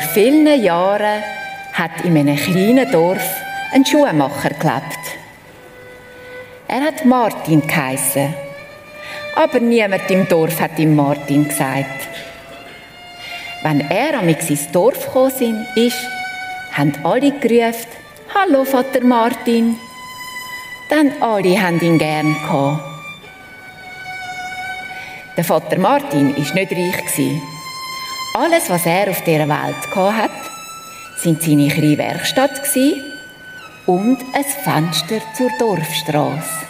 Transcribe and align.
Vor 0.00 0.08
vielen 0.14 0.62
Jahren 0.62 1.22
hat 1.74 2.04
in 2.04 2.16
einem 2.16 2.36
kleinen 2.36 2.90
Dorf 2.90 3.22
ein 3.72 3.84
Schuhmacher 3.84 4.48
gelebt. 4.48 5.04
Er 6.66 6.80
hat 6.80 7.04
Martin 7.04 7.60
geheissen. 7.66 8.32
Aber 9.36 9.60
niemand 9.60 10.10
im 10.10 10.26
Dorf 10.26 10.58
hat 10.58 10.78
ihm 10.78 10.96
Martin 10.96 11.46
gesagt. 11.46 12.08
Wenn 13.62 13.80
er 13.90 14.18
am 14.18 14.28
ins 14.28 14.70
Dorf 14.72 15.04
gekommen 15.04 15.66
ist, 15.76 16.06
haben 16.72 16.94
alle 17.04 17.32
gerufen, 17.32 17.86
Hallo 18.34 18.64
Vater 18.64 19.04
Martin. 19.04 19.76
Denn 20.90 21.12
alle 21.20 21.60
haben 21.60 21.80
ihn 21.80 21.98
gern 21.98 22.32
gehabt. 22.32 22.82
Der 25.36 25.44
Vater 25.44 25.78
Martin 25.78 26.34
war 26.34 26.54
nicht 26.54 26.72
reich. 26.72 27.59
Alles, 28.32 28.70
was 28.70 28.86
er 28.86 29.10
auf 29.10 29.22
dieser 29.24 29.48
Welt 29.48 29.96
hatte, 29.96 30.30
sind 31.16 31.42
seine 31.42 31.68
kleine 31.68 31.98
Werkstatt 31.98 32.62
und 33.86 34.18
ein 34.32 34.44
Fenster 34.44 35.20
zur 35.36 35.50
Dorfstraße. 35.58 36.66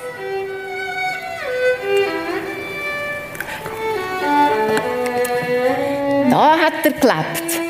Da 6.30 6.56
hat 6.56 6.84
er 6.84 6.92
gelebt 6.92 7.60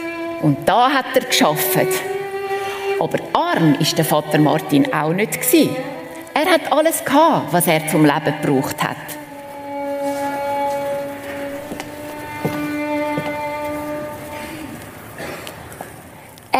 und 0.42 0.68
da 0.68 0.90
hat 0.90 1.06
er 1.16 1.24
geschafft. 1.24 1.76
Aber 3.00 3.18
arm 3.32 3.74
ist 3.80 3.98
der 3.98 4.04
Vater 4.04 4.38
Martin 4.38 4.92
auch 4.92 5.12
nicht 5.12 5.34
Er 6.32 6.46
hat 6.46 6.70
alles 6.70 7.04
was 7.50 7.66
er 7.66 7.88
zum 7.88 8.04
Leben 8.04 8.34
gebraucht 8.40 8.80
hat. 8.84 9.09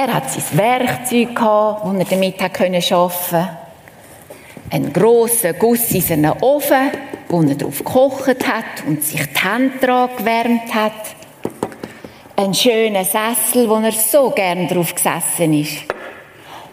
Er 0.02 0.14
hat 0.14 0.30
sein 0.30 0.58
Werkzeug 0.58 1.36
gehabt, 1.36 1.84
das 1.84 1.94
er 1.94 2.04
damit 2.16 2.40
arbeiten 2.40 2.72
konnte. 2.72 3.48
Einen 4.70 4.92
grossen 4.94 5.54
Guss 5.58 5.90
in 5.90 6.00
seinen 6.00 6.32
Ofen, 6.40 6.90
wo 7.28 7.42
er 7.42 7.54
drauf 7.54 7.78
gekocht 7.78 8.48
hat 8.48 8.86
und 8.86 9.04
sich 9.04 9.20
die 9.20 9.46
Hände 9.46 10.08
gewärmt 10.16 10.74
hat. 10.74 10.92
Einen 12.34 12.54
schönen 12.54 13.04
Sessel, 13.04 13.68
wo 13.68 13.74
er 13.74 13.92
so 13.92 14.30
gern 14.30 14.68
drauf 14.68 14.94
gesessen 14.94 15.52
ist. 15.52 15.84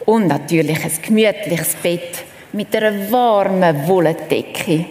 Und 0.06 0.28
natürlich 0.28 0.82
ein 0.82 1.02
gemütliches 1.02 1.76
Bett 1.84 2.24
mit 2.54 2.74
einer 2.78 3.12
warmen 3.12 3.90
Wolldecke. 3.90 4.86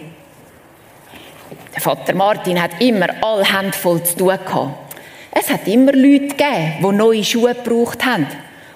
Der 1.73 1.81
Vater 1.81 2.13
Martin 2.13 2.61
hat 2.61 2.79
immer 2.79 3.07
all 3.19 3.43
Hände 3.43 3.75
voll 3.75 4.03
zu 4.03 4.15
tun 4.15 4.37
gehabt. 4.45 4.86
Es 5.47 5.53
hat 5.53 5.67
immer 5.69 5.93
Leute 5.93 6.27
gegeben, 6.27 6.73
die 6.81 6.91
neue 6.91 7.23
Schuhe 7.23 7.55
gebraucht 7.55 8.05
haben 8.05 8.27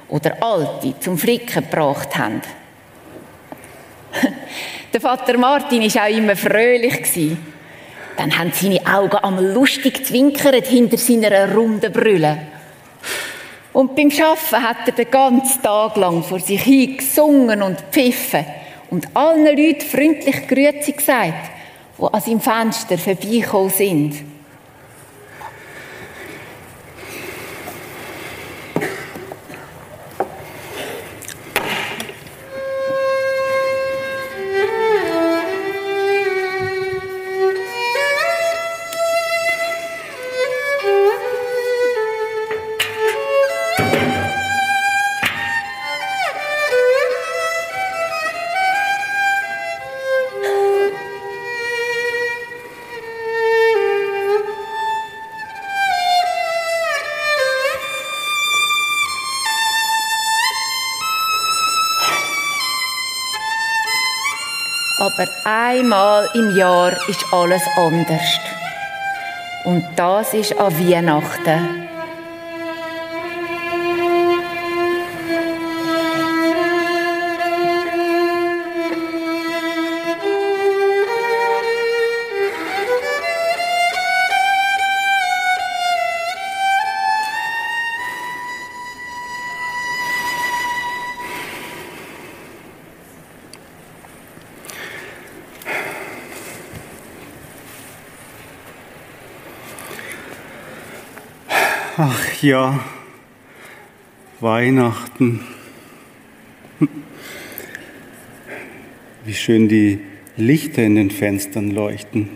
oder 0.08 0.42
alte 0.42 0.98
zum 1.02 1.18
Flicken 1.18 1.66
gebracht 1.66 2.18
haben. 2.18 2.42
Der 4.94 5.02
Vater 5.02 5.38
Martin 5.38 5.84
war 5.94 6.06
auch 6.06 6.10
immer 6.10 6.38
fröhlich. 6.38 7.38
Dann 8.16 8.38
haben 8.38 8.54
seine 8.54 8.80
Augen 8.86 9.18
einmal 9.18 9.52
lustig 9.52 10.06
zwinkert 10.06 10.68
hinter 10.68 10.96
seiner 10.96 11.54
runden 11.54 11.92
Brille. 11.92 12.38
Und 13.74 13.94
beim 13.94 14.10
Schaffen 14.10 14.64
hat 14.64 14.88
er 14.88 14.94
den 14.94 15.12
ganzen 15.12 15.62
Tag 15.62 15.98
lang 15.98 16.24
vor 16.24 16.40
sich 16.40 16.62
hin 16.62 16.96
gesungen 16.96 17.64
und 17.64 17.82
pfiffen 17.92 18.46
und 18.90 19.10
allen 19.14 19.44
Leuten 19.46 19.82
freundlich 19.82 20.48
Grüezi 20.48 20.94
gesagt, 20.94 21.52
die 21.98 22.14
an 22.14 22.22
seinem 22.22 22.40
Fenster 22.40 22.98
vorbeigekommen 22.98 23.72
sind. 23.72 24.31
Aber 65.22 65.30
einmal 65.44 66.28
im 66.34 66.56
Jahr 66.56 66.94
ist 67.08 67.24
alles 67.32 67.62
anders. 67.78 68.40
Und 69.66 69.84
das 69.96 70.34
ist 70.34 70.58
an 70.58 70.74
Weihnachten. 70.80 71.81
Ja, 102.42 102.80
Weihnachten. 104.40 105.42
Wie 109.26 109.34
schön 109.34 109.68
die 109.70 110.00
Lichter 110.38 110.84
in 110.84 110.96
den 110.96 111.12
Fenstern 111.12 111.72
leuchten. 111.72 112.30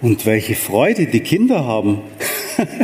Und 0.00 0.26
welche 0.26 0.54
Freude 0.54 1.06
die 1.06 1.20
Kinder 1.20 1.64
haben. 1.64 2.02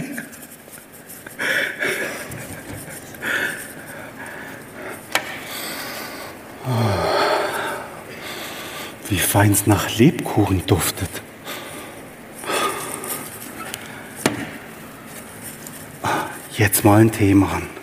Wie 9.10 9.18
fein 9.18 9.52
es 9.52 9.66
nach 9.66 9.96
Lebkuchen 9.98 10.66
duftet. 10.66 11.08
Jetzt 16.58 16.84
mal 16.84 17.00
einen 17.00 17.12
Tee 17.12 17.34
machen. 17.34 17.77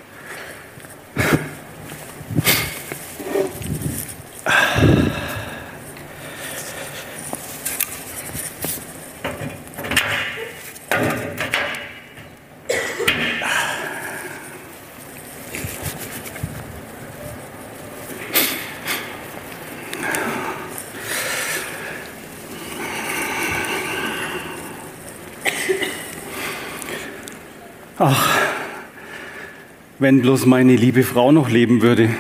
Wenn 30.06 30.22
bloß 30.22 30.46
meine 30.46 30.76
liebe 30.76 31.02
Frau 31.02 31.32
noch 31.32 31.50
leben 31.50 31.82
würde. 31.82 32.12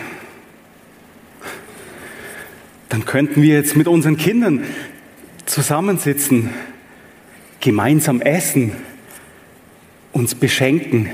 Dann 2.89 3.05
könnten 3.05 3.43
wir 3.43 3.53
jetzt 3.53 3.75
mit 3.75 3.87
unseren 3.87 4.17
Kindern 4.17 4.63
zusammensitzen, 5.45 6.49
gemeinsam 7.59 8.21
essen, 8.21 8.71
uns 10.13 10.33
beschenken, 10.33 11.11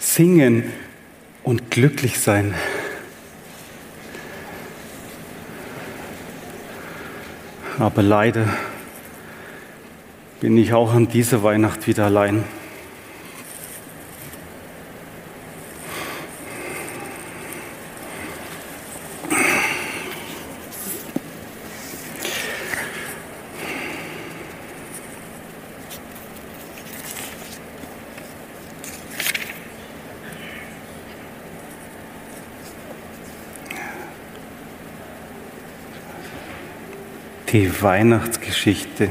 singen 0.00 0.64
und 1.44 1.70
glücklich 1.70 2.18
sein. 2.18 2.52
Aber 7.78 8.02
leider 8.02 8.48
bin 10.40 10.58
ich 10.58 10.72
auch 10.72 10.92
an 10.92 11.06
dieser 11.06 11.44
Weihnacht 11.44 11.86
wieder 11.86 12.06
allein. 12.06 12.42
Die 37.52 37.82
Weihnachtsgeschichte. 37.82 39.10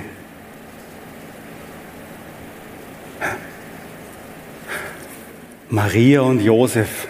Maria 5.69 6.21
und 6.21 6.39
Josef. 6.39 7.07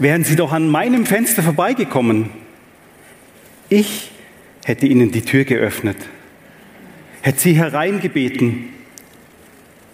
Wären 0.00 0.24
sie 0.24 0.34
doch 0.34 0.52
an 0.52 0.68
meinem 0.68 1.06
Fenster 1.06 1.42
vorbeigekommen. 1.42 2.30
Ich 3.68 4.10
hätte 4.64 4.86
ihnen 4.86 5.12
die 5.12 5.22
Tür 5.22 5.44
geöffnet, 5.44 5.96
hätte 7.22 7.38
sie 7.38 7.54
hereingebeten. 7.54 8.70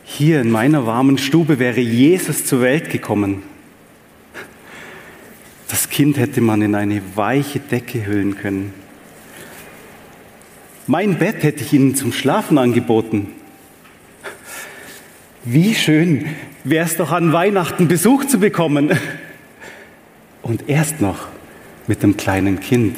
Hier 0.04 0.40
in 0.40 0.50
meiner 0.50 0.86
warmen 0.86 1.18
Stube 1.18 1.58
wäre 1.58 1.80
Jesus 1.80 2.46
zur 2.46 2.62
Welt 2.62 2.88
gekommen. 2.88 3.51
Kind 5.92 6.16
hätte 6.16 6.40
man 6.40 6.62
in 6.62 6.74
eine 6.74 7.02
weiche 7.16 7.60
Decke 7.60 8.06
hüllen 8.06 8.38
können. 8.38 8.72
Mein 10.86 11.18
Bett 11.18 11.42
hätte 11.42 11.62
ich 11.62 11.74
ihnen 11.74 11.94
zum 11.94 12.14
Schlafen 12.14 12.56
angeboten. 12.56 13.28
Wie 15.44 15.74
schön 15.74 16.24
wäre 16.64 16.86
es 16.86 16.96
doch 16.96 17.12
an 17.12 17.34
Weihnachten 17.34 17.88
Besuch 17.88 18.24
zu 18.24 18.40
bekommen. 18.40 18.98
Und 20.40 20.70
erst 20.70 21.02
noch 21.02 21.28
mit 21.86 22.02
dem 22.02 22.16
kleinen 22.16 22.58
Kind. 22.58 22.96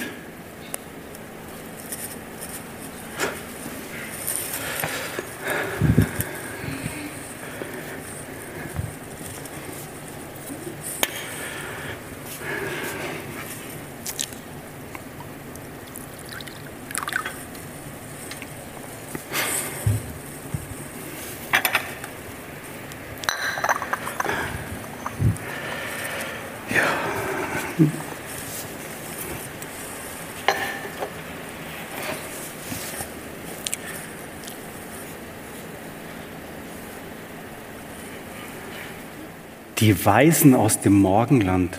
Die 39.85 40.07
Weisen 40.07 40.55
aus 40.55 40.81
dem 40.81 40.95
Morgenland. 40.95 41.79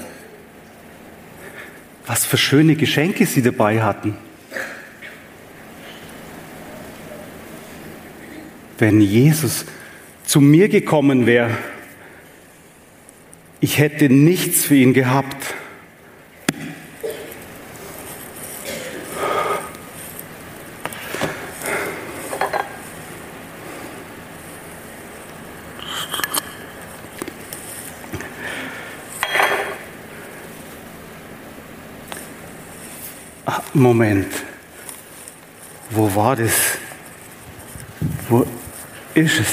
Was 2.06 2.24
für 2.24 2.38
schöne 2.38 2.75
Geschenke 2.75 3.25
sie 3.25 3.42
dabei 3.42 3.81
hatten. 3.81 4.16
Wenn 8.78 9.02
Jesus 9.02 9.66
zu 10.24 10.40
mir 10.40 10.69
gekommen 10.69 11.25
wäre, 11.25 11.57
ich 13.60 13.80
hätte 13.80 14.07
nichts 14.07 14.66
für 14.66 14.75
ihn 14.75 14.94
gehabt. 14.94 15.55
Moment. 33.75 34.31
Wo 35.89 36.16
war 36.16 36.38
das? 36.38 36.54
Wo 38.30 38.45
ist 39.13 39.38
es? 39.38 39.48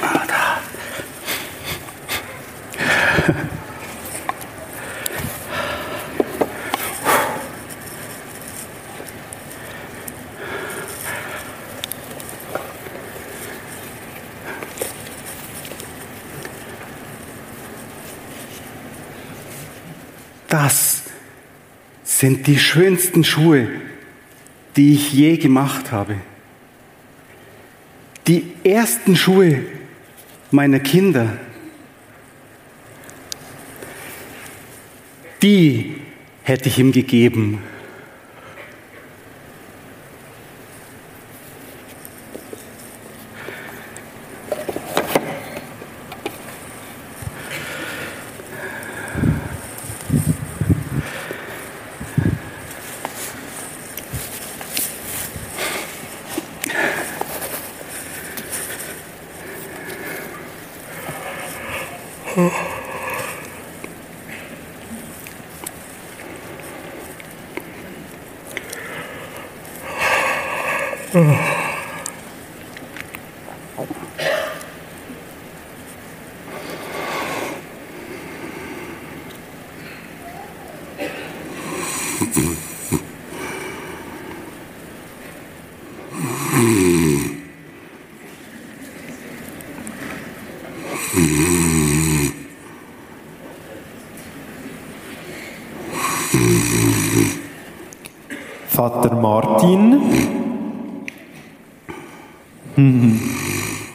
Ah, 0.00 0.24
da. 0.26 0.62
Das 20.48 21.02
sind 22.22 22.46
die 22.46 22.56
schönsten 22.56 23.24
Schuhe, 23.24 23.66
die 24.76 24.94
ich 24.94 25.12
je 25.12 25.38
gemacht 25.38 25.90
habe. 25.90 26.18
Die 28.28 28.44
ersten 28.62 29.16
Schuhe 29.16 29.64
meiner 30.52 30.78
Kinder. 30.78 31.36
Die 35.42 35.96
hätte 36.44 36.68
ich 36.68 36.78
ihm 36.78 36.92
gegeben. 36.92 37.58
Vater 98.68 99.14
Martin. 99.14 100.00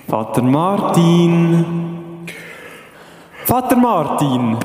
Vater 0.08 0.42
Martin. 0.44 1.66
Vater 3.46 3.76
Martin. 3.78 4.58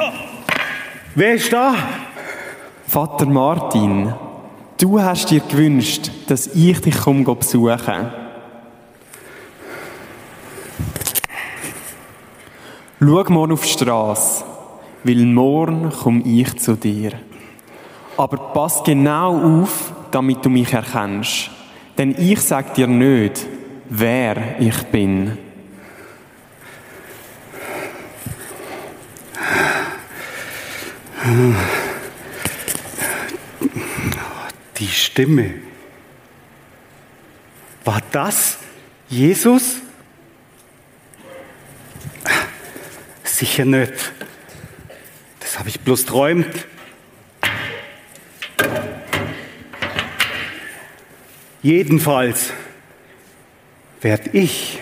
Wer 1.14 1.34
ist 1.34 1.52
da? 1.52 1.74
Vater 2.92 3.24
Martin. 3.24 4.12
Du 4.76 5.00
hast 5.00 5.30
dir 5.30 5.40
gewünscht, 5.40 6.10
dass 6.26 6.48
ich 6.48 6.78
dich 6.82 6.94
komme 7.00 7.24
besuchen. 7.24 8.10
Schau 13.00 13.24
morgen 13.30 13.52
auf 13.52 13.62
die 13.62 13.68
Straße, 13.70 14.44
weil 15.04 15.24
morgen 15.24 15.90
komme 15.90 16.22
ich 16.26 16.54
zu 16.58 16.76
dir. 16.76 17.12
Aber 18.18 18.36
pass 18.52 18.84
genau 18.84 19.62
auf, 19.62 19.94
damit 20.10 20.44
du 20.44 20.50
mich 20.50 20.74
erkennst. 20.74 21.50
Denn 21.96 22.14
ich 22.18 22.42
sag 22.42 22.74
dir 22.74 22.88
nicht, 22.88 23.46
wer 23.88 24.60
ich 24.60 24.82
bin. 24.88 25.38
Die 34.81 34.81
Stimme. 34.92 35.54
War 37.84 38.00
das 38.12 38.58
Jesus? 39.08 39.80
Sicher 43.24 43.64
nicht. 43.64 44.12
Das 45.40 45.58
habe 45.58 45.68
ich 45.68 45.80
bloß 45.80 46.04
träumt. 46.04 46.66
Jedenfalls 51.62 52.52
werde 54.00 54.30
ich 54.32 54.80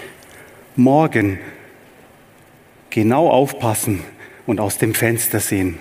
morgen 0.77 1.39
genau 2.89 3.29
aufpassen 3.29 4.03
und 4.47 4.61
aus 4.61 4.79
dem 4.79 4.95
Fenster 4.95 5.41
sehen. 5.41 5.79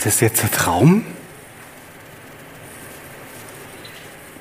War 0.00 0.04
das 0.06 0.20
jetzt 0.20 0.42
ein 0.42 0.50
Traum? 0.50 1.04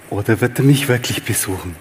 Oder 0.09 0.39
wird 0.39 0.57
er 0.57 0.63
mich 0.63 0.87
wirklich 0.87 1.25
besuchen? 1.25 1.75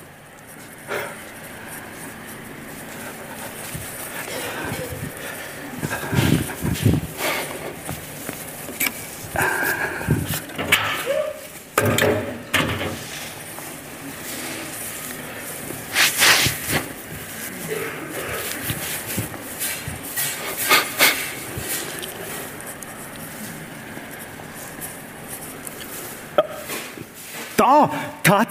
Da, 27.59 27.91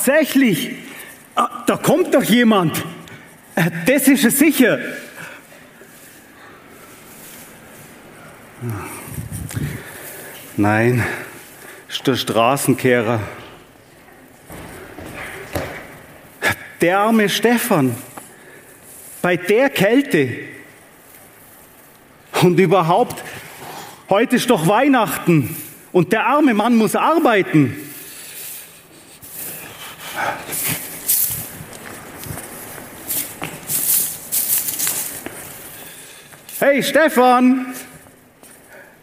tatsächlich. 0.08 0.72
Ah, 1.36 1.64
Da 1.68 1.78
kommt 1.78 2.14
doch 2.16 2.24
jemand. 2.24 2.84
Äh, 3.56 3.70
Das 3.86 4.08
ist 4.08 4.24
es 4.24 4.40
sicher. 4.40 4.80
Nein, 10.56 11.06
ist 11.90 12.08
der 12.08 12.16
Straßenkehrer. 12.16 13.20
Der 16.82 17.00
arme 17.00 17.30
Stefan. 17.30 17.96
Bei 19.22 19.36
der 19.36 19.70
Kälte. 19.70 20.30
Und 22.42 22.60
überhaupt, 22.60 23.24
heute 24.10 24.38
ist 24.38 24.50
doch 24.50 24.68
Weihnachten. 24.68 25.56
Und 25.92 26.14
der 26.14 26.26
arme 26.26 26.54
Mann 26.54 26.76
muss 26.78 26.96
arbeiten. 26.96 27.87
Hey 36.60 36.81
Stefan, 36.81 37.74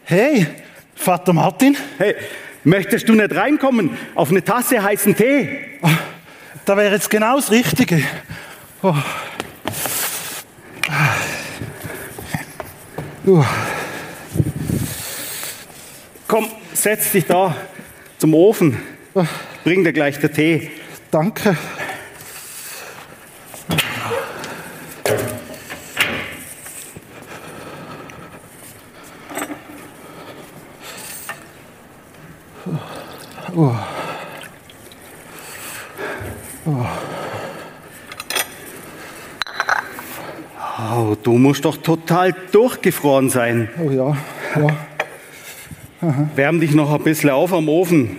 Hey, 0.07 0.45
Vater 0.93 1.33
Martin, 1.33 1.75
hey, 1.97 2.15
möchtest 2.63 3.09
du 3.09 3.13
nicht 3.13 3.33
reinkommen 3.35 3.97
auf 4.13 4.29
eine 4.29 4.43
Tasse 4.43 4.83
heißen 4.83 5.15
Tee? 5.15 5.79
da 6.65 6.77
wäre 6.77 6.93
jetzt 6.93 7.09
genau 7.09 7.37
das 7.37 7.49
Richtige. 7.49 8.03
Oh. 8.83 8.93
Uh, 13.25 13.43
Komm, 16.27 16.51
setz 16.73 17.11
dich 17.13 17.25
da 17.25 17.55
zum 18.19 18.35
Ofen. 18.35 18.77
Bring 19.63 19.83
dir 19.83 19.91
gleich 19.91 20.19
der 20.19 20.31
Tee. 20.31 20.69
Danke. 21.15 21.55
Oh, 40.97 41.15
du 41.23 41.37
musst 41.37 41.63
doch 41.63 41.77
total 41.77 42.33
durchgefroren 42.51 43.29
sein. 43.29 43.69
Oh 43.81 43.89
ja, 43.89 44.17
ja. 44.57 44.67
Wärm 46.35 46.59
dich 46.59 46.73
noch 46.73 46.93
ein 46.93 47.01
bisschen 47.03 47.29
auf 47.29 47.53
am 47.53 47.69
Ofen. 47.69 48.17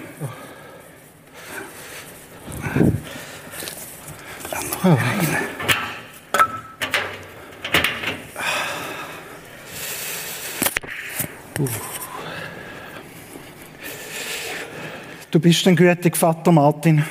Rein. 4.94 5.36
Du 15.30 15.40
bist 15.40 15.66
ein 15.66 15.76
gütiger 15.76 16.16
Vater 16.16 16.52
Martin. 16.52 17.04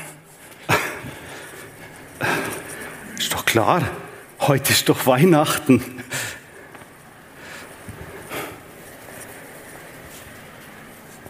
Ist 3.17 3.33
doch 3.33 3.45
klar, 3.45 3.83
heute 4.39 4.71
ist 4.71 4.87
doch 4.87 5.05
Weihnachten. 5.05 5.83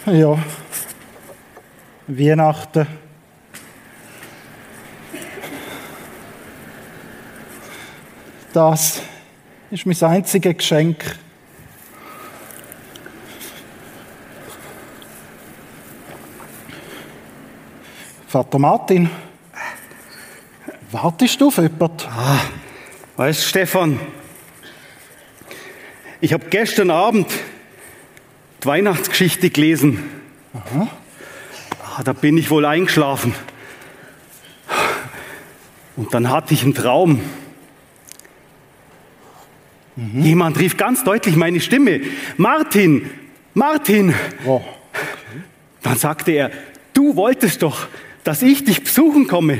Ja. 0.05 0.37
Weihnachten. 2.07 3.04
Das 8.55 9.01
ist 9.69 9.85
mein 9.85 10.01
einziges 10.01 10.57
Geschenk. 10.57 11.03
Vater 18.29 18.57
Martin, 18.57 19.09
wartest 20.89 21.41
du 21.41 21.49
auf 21.49 21.57
jemanden? 21.57 21.97
Weißt 23.17 23.41
du, 23.41 23.45
Stefan, 23.45 23.99
ich 26.21 26.31
habe 26.31 26.45
gestern 26.49 26.91
Abend 26.91 27.29
die 28.63 28.67
Weihnachtsgeschichte 28.67 29.49
gelesen. 29.49 30.01
Ah, 30.53 32.03
Da 32.05 32.13
bin 32.13 32.37
ich 32.37 32.49
wohl 32.49 32.63
eingeschlafen. 32.65 33.35
Und 35.97 36.13
dann 36.13 36.29
hatte 36.29 36.53
ich 36.53 36.63
einen 36.63 36.73
Traum. 36.73 37.19
Jemand 40.15 40.57
rief 40.59 40.77
ganz 40.77 41.03
deutlich 41.03 41.35
meine 41.35 41.59
Stimme. 41.59 41.99
Martin, 42.37 43.09
Martin. 43.53 44.13
Oh. 44.45 44.61
Dann 45.81 45.97
sagte 45.97 46.31
er, 46.31 46.51
du 46.93 47.15
wolltest 47.17 47.61
doch, 47.61 47.87
dass 48.23 48.41
ich 48.41 48.63
dich 48.63 48.83
besuchen 48.83 49.27
komme. 49.27 49.59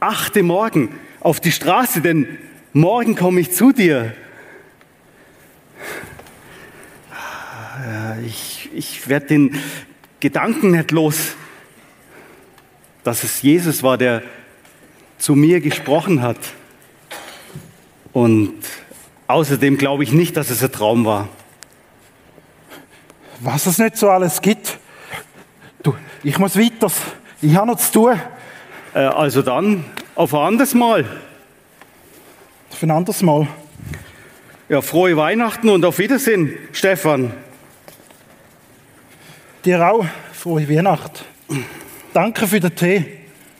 Achte 0.00 0.42
Morgen, 0.42 0.88
auf 1.20 1.38
die 1.38 1.52
Straße, 1.52 2.00
denn 2.00 2.26
morgen 2.72 3.14
komme 3.14 3.40
ich 3.40 3.52
zu 3.52 3.72
dir. 3.72 4.14
Ich, 8.26 8.68
ich 8.74 9.08
werde 9.08 9.26
den 9.26 9.56
Gedanken 10.18 10.72
nicht 10.72 10.90
los, 10.90 11.36
dass 13.04 13.22
es 13.22 13.42
Jesus 13.42 13.82
war, 13.84 13.96
der 13.96 14.22
zu 15.18 15.36
mir 15.36 15.60
gesprochen 15.60 16.20
hat. 16.20 16.38
Und 18.12 18.54
außerdem 19.32 19.78
glaube 19.78 20.04
ich 20.04 20.12
nicht, 20.12 20.36
dass 20.36 20.50
es 20.50 20.62
ein 20.62 20.72
Traum 20.72 21.04
war. 21.04 21.28
Was 23.40 23.66
es 23.66 23.78
nicht 23.78 23.96
so 23.96 24.08
alles 24.08 24.40
gibt. 24.40 24.78
Du, 25.82 25.94
ich 26.22 26.38
muss 26.38 26.56
weiter. 26.56 26.92
Ich 27.40 27.54
habe 27.56 27.66
noch 27.66 27.78
zu 27.78 27.92
tun. 27.92 28.20
Äh, 28.94 29.00
also 29.00 29.42
dann, 29.42 29.84
auf 30.14 30.34
ein 30.34 30.40
anderes 30.40 30.74
Mal. 30.74 31.04
Für 32.70 32.86
ein 32.86 32.90
anderes 32.92 33.22
Mal. 33.22 33.48
Ja, 34.68 34.80
frohe 34.80 35.16
Weihnachten 35.16 35.68
und 35.68 35.84
auf 35.84 35.98
Wiedersehen, 35.98 36.56
Stefan. 36.72 37.32
Dir 39.64 39.86
auch 39.86 40.06
frohe 40.32 40.68
Weihnacht. 40.68 41.24
Danke 42.12 42.46
für 42.46 42.60
den 42.60 42.74
Tee. 42.74 43.04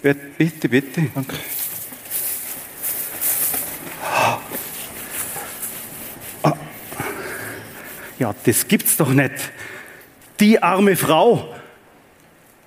Bitte, 0.03 0.69
bitte. 0.69 1.03
Danke. 1.15 1.37
Ja, 8.19 8.35
das 8.45 8.69
gibt's 8.69 8.97
doch 8.97 9.11
nicht. 9.11 9.33
Die 10.41 10.63
arme 10.63 10.97
Frau, 10.97 11.55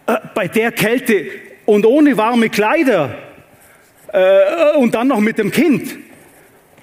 äh, 0.08 0.18
bei 0.34 0.48
der 0.48 0.72
Kälte 0.72 1.28
und 1.66 1.86
ohne 1.86 2.18
warme 2.18 2.50
Kleider 2.50 3.18
äh, 4.12 4.78
und 4.78 4.96
dann 4.96 5.08
noch 5.08 5.20
mit 5.20 5.38
dem 5.38 5.52
Kind. 5.52 5.98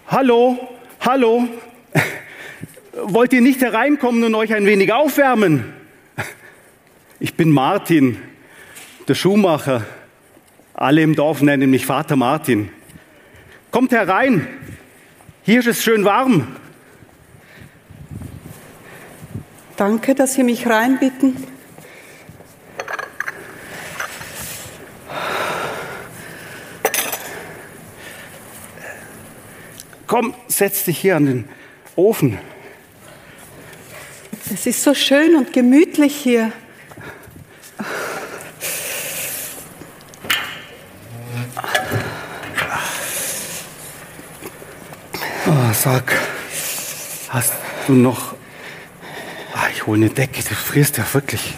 Hallo, 0.07 0.69
hallo, 1.01 1.49
wollt 2.93 3.33
ihr 3.33 3.41
nicht 3.41 3.61
hereinkommen 3.61 4.23
und 4.25 4.35
euch 4.35 4.55
ein 4.55 4.67
wenig 4.67 4.93
aufwärmen? 4.93 5.73
Ich 7.19 7.35
bin 7.35 7.51
Martin, 7.51 8.19
der 9.09 9.15
Schuhmacher. 9.15 9.87
Alle 10.75 11.03
im 11.03 11.15
Dorf 11.15 11.43
nennen 11.43 11.71
mich 11.71 11.87
Vater 11.87 12.17
Martin. 12.17 12.71
Kommt 13.71 13.93
herein, 13.93 14.47
hier 15.45 15.61
ist 15.61 15.67
es 15.67 15.83
schön 15.83 16.05
warm. 16.05 16.57
Danke, 19.85 20.15
dass 20.15 20.35
Sie 20.35 20.45
mich 20.45 20.69
reinbitten. 20.69 21.45
Komm, 30.07 30.35
setz 30.47 30.85
dich 30.85 30.99
hier 31.01 31.17
an 31.17 31.27
den 31.27 31.49
Ofen. 31.97 32.39
Es 34.55 34.67
ist 34.67 34.85
so 34.85 34.95
schön 34.95 35.35
und 35.35 35.53
gemütlich 35.53 36.15
hier. 36.15 36.53
Oh, 45.45 45.73
sag, 45.75 46.13
hast 47.31 47.55
du 47.89 47.95
noch... 47.95 48.32
Ich 49.83 49.87
hole 49.89 49.97
eine 49.97 50.11
Decke, 50.11 50.45
du 50.45 50.55
frierst 50.55 50.97
ja 50.99 51.05
wirklich. 51.13 51.55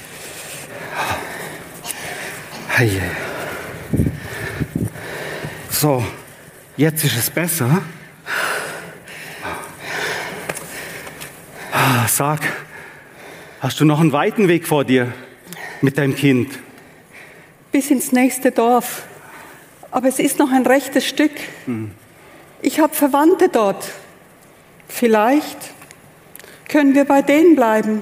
Hey. 2.69 3.03
So, 5.69 6.03
jetzt 6.79 7.05
ist 7.05 7.19
es 7.19 7.29
besser. 7.29 7.83
Ah, 11.71 12.09
Sag, 12.09 12.41
hast 13.61 13.79
du 13.81 13.85
noch 13.85 14.01
einen 14.01 14.13
weiten 14.13 14.49
Weg 14.49 14.67
vor 14.67 14.87
dir 14.87 15.13
mit 15.83 15.99
deinem 15.99 16.17
Kind? 16.17 16.59
Bis 17.73 17.91
ins 17.91 18.11
nächste 18.11 18.53
Dorf. 18.53 19.03
Aber 19.91 20.09
es 20.09 20.19
ist 20.19 20.39
noch 20.39 20.51
ein 20.51 20.65
rechtes 20.65 21.07
Stück. 21.07 21.33
Ich 22.63 22.81
habe 22.81 22.95
Verwandte 22.95 23.51
dort. 23.51 23.91
Vielleicht 24.89 25.74
können 26.75 26.97
wir 26.97 27.05
bei 27.05 27.23
denen 27.23 27.55
bleiben. 27.55 28.01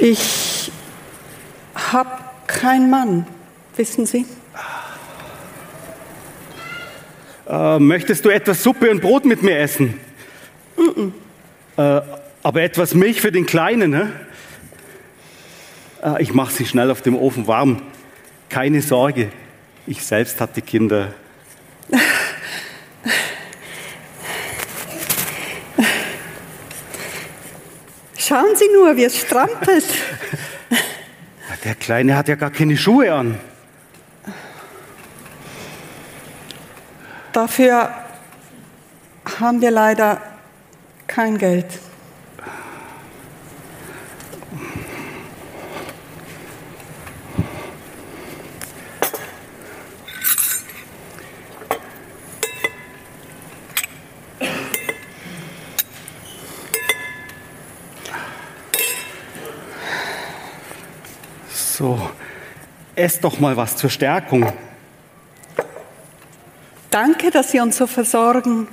Ich 0.00 0.72
habe 1.76 2.10
keinen 2.48 2.90
Mann, 2.90 3.28
wissen 3.76 4.06
Sie. 4.06 4.26
Äh, 7.48 7.78
möchtest 7.78 8.24
du 8.24 8.30
etwas 8.30 8.60
Suppe 8.60 8.90
und 8.90 9.02
Brot 9.02 9.24
mit 9.24 9.44
mir 9.44 9.56
essen? 9.56 10.00
Äh, 11.76 12.00
aber 12.42 12.60
etwas 12.60 12.94
Milch 12.94 13.20
für 13.20 13.30
den 13.30 13.46
Kleinen, 13.46 13.92
ne? 13.92 14.10
Äh, 16.02 16.20
ich 16.24 16.34
mache 16.34 16.52
sie 16.52 16.66
schnell 16.66 16.90
auf 16.90 17.02
dem 17.02 17.14
Ofen 17.14 17.46
warm. 17.46 17.82
Keine 18.48 18.82
Sorge, 18.82 19.30
ich 19.86 20.04
selbst 20.04 20.40
hatte 20.40 20.60
Kinder. 20.60 21.14
Schauen 28.26 28.56
Sie 28.56 28.68
nur, 28.74 28.96
wie 28.96 29.04
es 29.04 29.18
strampelt. 29.18 29.86
Der 31.64 31.76
Kleine 31.76 32.16
hat 32.16 32.26
ja 32.26 32.34
gar 32.34 32.50
keine 32.50 32.76
Schuhe 32.76 33.14
an. 33.14 33.38
Dafür 37.32 37.94
haben 39.38 39.60
wir 39.60 39.70
leider 39.70 40.20
kein 41.06 41.38
Geld. 41.38 41.66
So, 61.76 62.00
ess 63.06 63.20
doch 63.20 63.38
mal 63.38 63.56
was 63.56 63.76
zur 63.76 63.88
Stärkung. 63.88 64.52
Danke, 66.90 67.30
dass 67.30 67.52
Sie 67.52 67.60
uns 67.60 67.76
so 67.76 67.86
versorgen. 67.86 68.66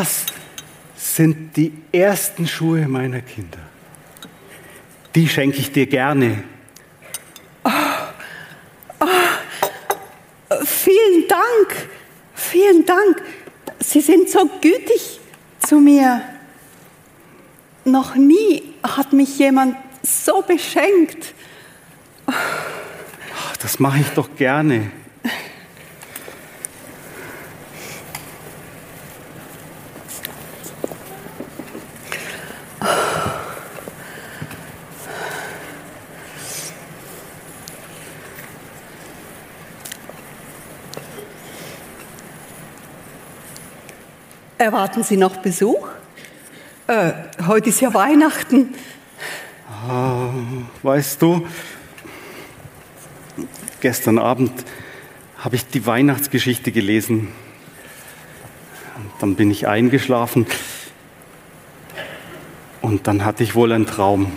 Das 0.00 0.24
sind 0.96 1.54
die 1.58 1.74
ersten 1.92 2.48
Schuhe 2.48 2.88
meiner 2.88 3.20
Kinder. 3.20 3.58
Die 5.14 5.28
schenke 5.28 5.58
ich 5.58 5.72
dir 5.72 5.86
gerne. 5.86 6.42
Vielen 10.64 11.28
Dank, 11.28 11.88
vielen 12.32 12.86
Dank. 12.86 13.22
Sie 13.80 14.00
sind 14.00 14.30
so 14.30 14.48
gütig 14.62 15.20
zu 15.68 15.76
mir. 15.80 16.22
Noch 17.84 18.14
nie 18.14 18.72
hat 18.82 19.12
mich 19.12 19.38
jemand 19.38 19.76
so 20.02 20.40
beschenkt. 20.40 21.34
Ach, 22.24 23.54
Das 23.60 23.78
mache 23.78 23.98
ich 24.00 24.08
doch 24.14 24.34
gerne. 24.34 24.92
Erwarten 44.80 45.02
Sie 45.02 45.18
noch 45.18 45.36
Besuch? 45.36 45.88
Äh, 46.86 47.12
heute 47.46 47.68
ist 47.68 47.82
ja 47.82 47.92
Weihnachten. 47.92 48.72
Weißt 50.82 51.20
du, 51.20 51.46
gestern 53.80 54.18
Abend 54.18 54.64
habe 55.36 55.56
ich 55.56 55.66
die 55.66 55.84
Weihnachtsgeschichte 55.84 56.72
gelesen. 56.72 57.28
Und 58.96 59.10
dann 59.20 59.34
bin 59.34 59.50
ich 59.50 59.68
eingeschlafen 59.68 60.46
und 62.80 63.06
dann 63.06 63.26
hatte 63.26 63.42
ich 63.42 63.54
wohl 63.54 63.72
einen 63.72 63.84
Traum. 63.84 64.32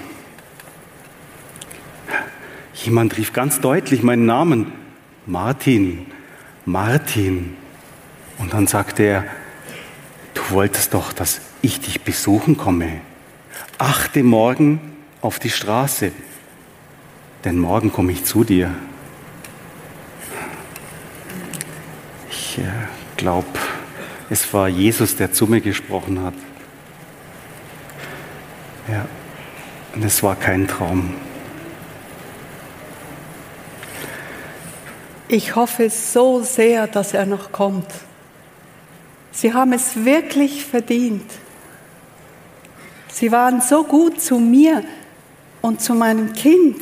Jemand 2.73 3.15
rief 3.15 3.31
ganz 3.31 3.61
deutlich 3.61 4.03
meinen 4.03 4.25
Namen. 4.25 4.73
Martin, 5.25 6.05
Martin. 6.65 7.55
Und 8.39 8.53
dann 8.53 8.67
sagte 8.67 9.03
er, 9.03 9.23
du 10.33 10.41
wolltest 10.49 10.93
doch, 10.93 11.13
dass 11.13 11.41
ich 11.61 11.79
dich 11.79 12.01
besuchen 12.01 12.57
komme. 12.57 13.01
Achte 13.77 14.23
morgen 14.23 14.79
auf 15.21 15.39
die 15.39 15.49
Straße, 15.49 16.11
denn 17.43 17.57
morgen 17.57 17.91
komme 17.91 18.11
ich 18.11 18.25
zu 18.25 18.43
dir. 18.43 18.73
Ich 22.29 22.59
äh, 22.59 22.63
glaube, 23.17 23.47
es 24.29 24.53
war 24.53 24.67
Jesus, 24.67 25.15
der 25.15 25.31
zu 25.31 25.47
mir 25.47 25.61
gesprochen 25.61 26.21
hat. 26.21 26.33
Ja, 28.87 29.05
und 29.95 30.03
es 30.03 30.21
war 30.23 30.35
kein 30.35 30.67
Traum. 30.67 31.13
Ich 35.27 35.55
hoffe 35.55 35.89
so 35.89 36.43
sehr, 36.43 36.85
dass 36.87 37.13
er 37.13 37.25
noch 37.25 37.51
kommt. 37.51 37.87
Sie 39.33 39.53
haben 39.53 39.73
es 39.73 40.05
wirklich 40.05 40.63
verdient. 40.63 41.29
Sie 43.11 43.31
waren 43.31 43.61
so 43.61 43.83
gut 43.83 44.21
zu 44.21 44.39
mir 44.39 44.83
und 45.61 45.81
zu 45.81 45.95
meinem 45.95 46.33
Kind. 46.33 46.81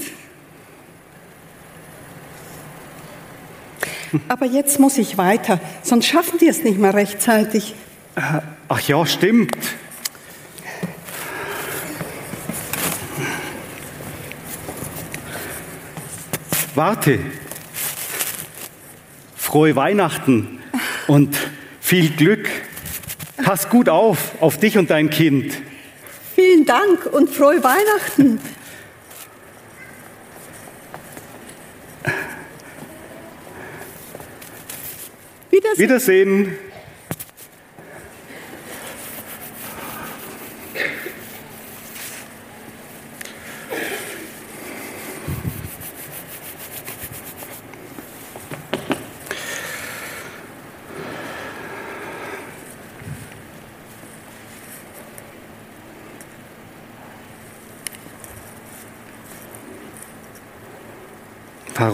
Aber 4.28 4.46
jetzt 4.46 4.80
muss 4.80 4.98
ich 4.98 5.18
weiter, 5.18 5.60
sonst 5.82 6.06
schaffen 6.06 6.38
die 6.40 6.48
es 6.50 6.64
nicht 6.64 6.78
mehr 6.78 6.94
rechtzeitig. 6.94 7.74
Ach 8.68 8.82
ja, 8.82 9.06
stimmt. 9.06 9.56
Warte. 16.76 17.20
Frohe 19.36 19.76
Weihnachten 19.76 20.60
und 21.08 21.38
viel 21.92 22.10
Glück. 22.12 22.48
Pass 23.44 23.68
gut 23.68 23.90
auf, 23.90 24.42
auf 24.42 24.58
dich 24.58 24.78
und 24.78 24.90
dein 24.90 25.10
Kind. 25.10 25.56
Vielen 26.36 26.66
Dank 26.66 27.06
und 27.06 27.30
frohe 27.30 27.62
Weihnachten. 27.62 28.40
Wiedersehen. 35.50 35.78
Wiedersehen. 35.78 36.58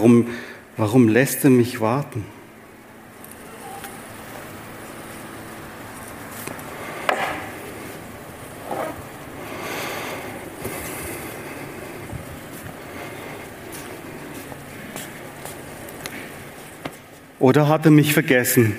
Warum, 0.08 0.26
warum 0.78 1.08
lässt 1.08 1.44
er 1.44 1.50
mich 1.50 1.82
warten? 1.82 2.24
Oder 17.38 17.68
hat 17.68 17.84
er 17.84 17.90
mich 17.90 18.14
vergessen? 18.14 18.76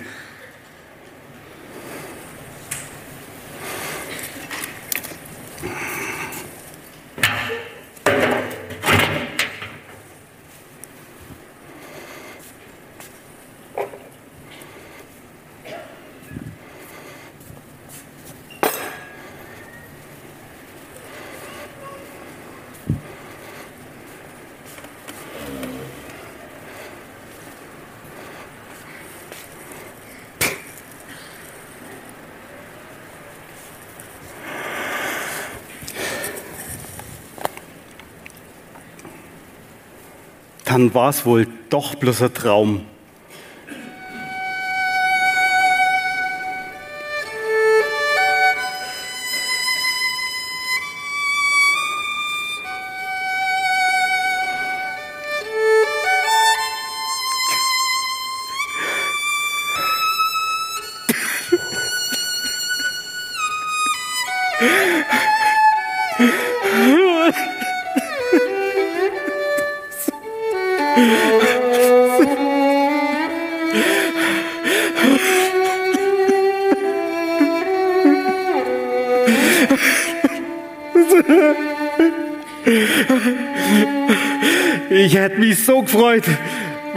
Dann 40.79 40.93
war 40.93 41.09
es 41.09 41.25
wohl 41.25 41.45
doch 41.69 41.95
bloß 41.95 42.21
ein 42.21 42.33
Traum. 42.33 42.85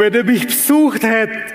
Wenn 0.03 0.15
er 0.15 0.25
mich 0.25 0.45
besucht 0.47 1.05
hätte. 1.05 1.52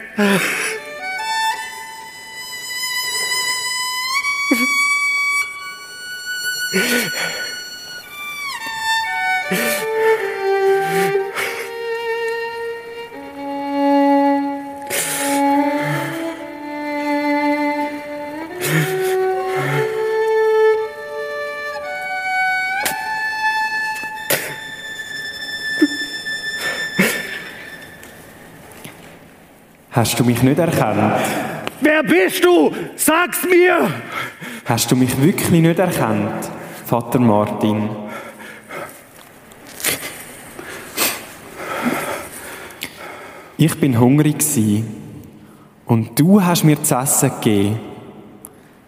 Hast 29.98 30.20
du 30.20 30.24
mich 30.24 30.44
nicht 30.44 30.60
erkannt? 30.60 31.24
Wer 31.82 32.04
bist 32.04 32.46
du? 32.46 32.72
Sag's 32.96 33.44
mir! 33.50 33.90
Hast 34.64 34.92
du 34.92 34.96
mich 34.96 35.20
wirklich 35.20 35.50
nicht 35.50 35.80
erkannt, 35.80 36.52
Vater 36.86 37.18
Martin? 37.18 37.90
Ich 43.58 43.74
bin 43.80 44.00
hungrig 44.00 44.38
und 45.88 46.20
du 46.20 46.44
hast 46.44 46.64
mir 46.64 46.84
zu 46.84 46.94
essen 46.94 47.32
gegeben. 47.42 47.80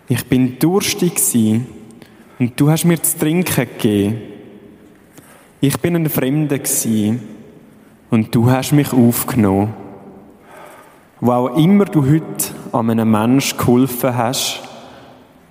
Ich 0.09 0.23
bin 0.27 0.59
durstig 0.59 1.19
und 2.37 2.59
du 2.59 2.69
hast 2.69 2.85
mir 2.85 3.01
zu 3.01 3.17
trinken 3.17 3.67
gegeben. 3.79 4.21
Ich 5.59 5.79
bin 5.79 5.95
ein 5.95 6.07
Fremder 6.07 6.59
und 8.11 8.35
du 8.35 8.51
hast 8.51 8.73
mich 8.73 8.93
aufgenommen. 8.93 9.88
Wo 11.21 11.31
auch 11.31 11.57
immer 11.57 11.85
du 11.85 12.05
heute 12.05 12.53
an 12.71 12.89
einem 12.89 13.11
Menschen 13.11 13.57
geholfen 13.57 14.15
hast, 14.15 14.61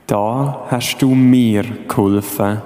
Da 0.09 0.67
hast 0.71 1.03
du 1.03 1.15
mir 1.15 1.65
geholfen. 1.87 2.63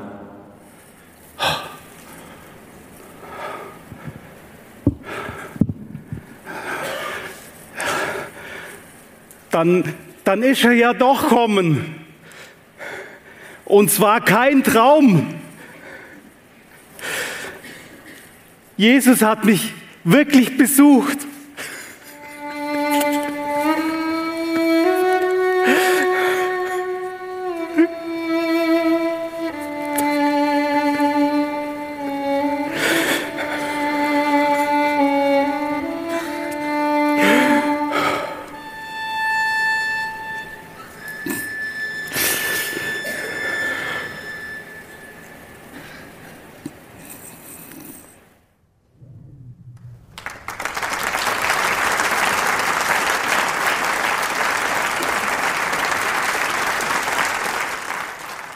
Dann, 9.51 9.93
dann 10.23 10.43
ist 10.45 10.63
er 10.63 10.71
ja 10.71 10.93
doch 10.93 11.29
kommen. 11.31 11.97
Und 13.65 13.91
zwar 13.91 14.21
kein 14.21 14.63
Traum. 14.63 15.35
Jesus 18.77 19.21
hat 19.21 19.45
mich 19.45 19.75
wirklich 20.05 20.57
besucht. 20.57 21.19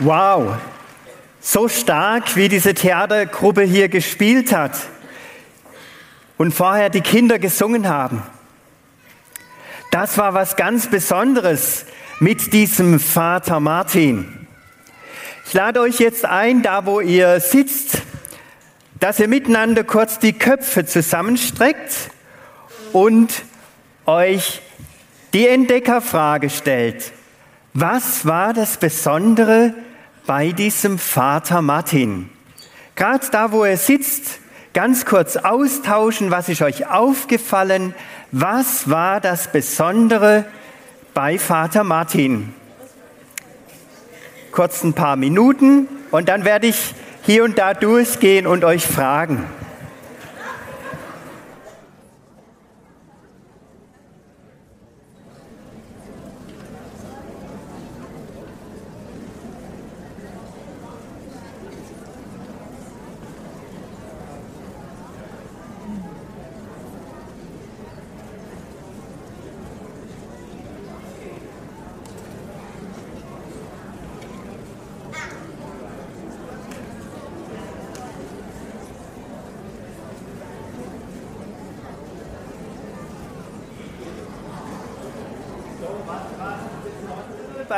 Wow, 0.07 0.57
so 1.41 1.67
stark, 1.67 2.37
wie 2.37 2.49
diese 2.49 2.75
Theatergruppe 2.75 3.63
hier 3.63 3.89
gespielt 3.89 4.53
hat 4.53 4.79
und 6.39 6.55
vorher 6.55 6.91
die 6.91 7.01
Kinder 7.01 7.41
gesungen 7.41 7.89
haben. 7.89 8.23
Das 9.91 10.17
war 10.17 10.33
was 10.33 10.55
ganz 10.55 10.87
Besonderes 10.87 11.87
mit 12.21 12.53
diesem 12.53 13.01
Vater 13.01 13.59
Martin. 13.59 14.47
Ich 15.45 15.55
lade 15.55 15.81
euch 15.81 15.99
jetzt 15.99 16.25
ein, 16.25 16.63
da 16.63 16.87
wo 16.87 17.01
ihr 17.01 17.41
sitzt, 17.41 18.03
dass 19.01 19.19
ihr 19.19 19.27
miteinander 19.27 19.83
kurz 19.83 20.21
die 20.21 20.35
Köpfe 20.35 20.87
zusammenstreckt 20.87 22.13
und 22.93 23.43
euch 24.07 24.63
die 25.33 25.49
Entdeckerfrage 25.49 26.49
stellt. 26.49 27.11
Was 27.75 28.25
war 28.25 28.55
das 28.55 28.77
Besondere 28.77 29.75
bei 30.27 30.51
diesem 30.51 30.99
Vater 30.99 31.63
Martin. 31.63 32.29
Gerade 32.97 33.27
da, 33.31 33.53
wo 33.53 33.65
er 33.65 33.77
sitzt, 33.77 34.41
ganz 34.73 35.07
kurz 35.07 35.37
austauschen, 35.37 36.31
was 36.31 36.49
ist 36.49 36.63
euch 36.63 36.89
aufgefallen, 36.89 37.95
was 38.33 38.91
war 38.91 39.21
das 39.21 39.53
Besondere 39.53 40.45
bei 41.15 41.39
Vater 41.39 41.85
Martin. 41.85 42.53
Kurz 44.51 44.83
ein 44.83 44.95
paar 44.95 45.17
Minuten 45.17 45.87
und 46.11 46.29
dann 46.29 46.45
werde 46.45 46.67
ich 46.67 46.95
hier 47.23 47.45
und 47.45 47.59
da 47.59 47.75
durchgehen 47.75 48.47
und 48.47 48.65
euch 48.65 48.87
fragen. 48.87 49.45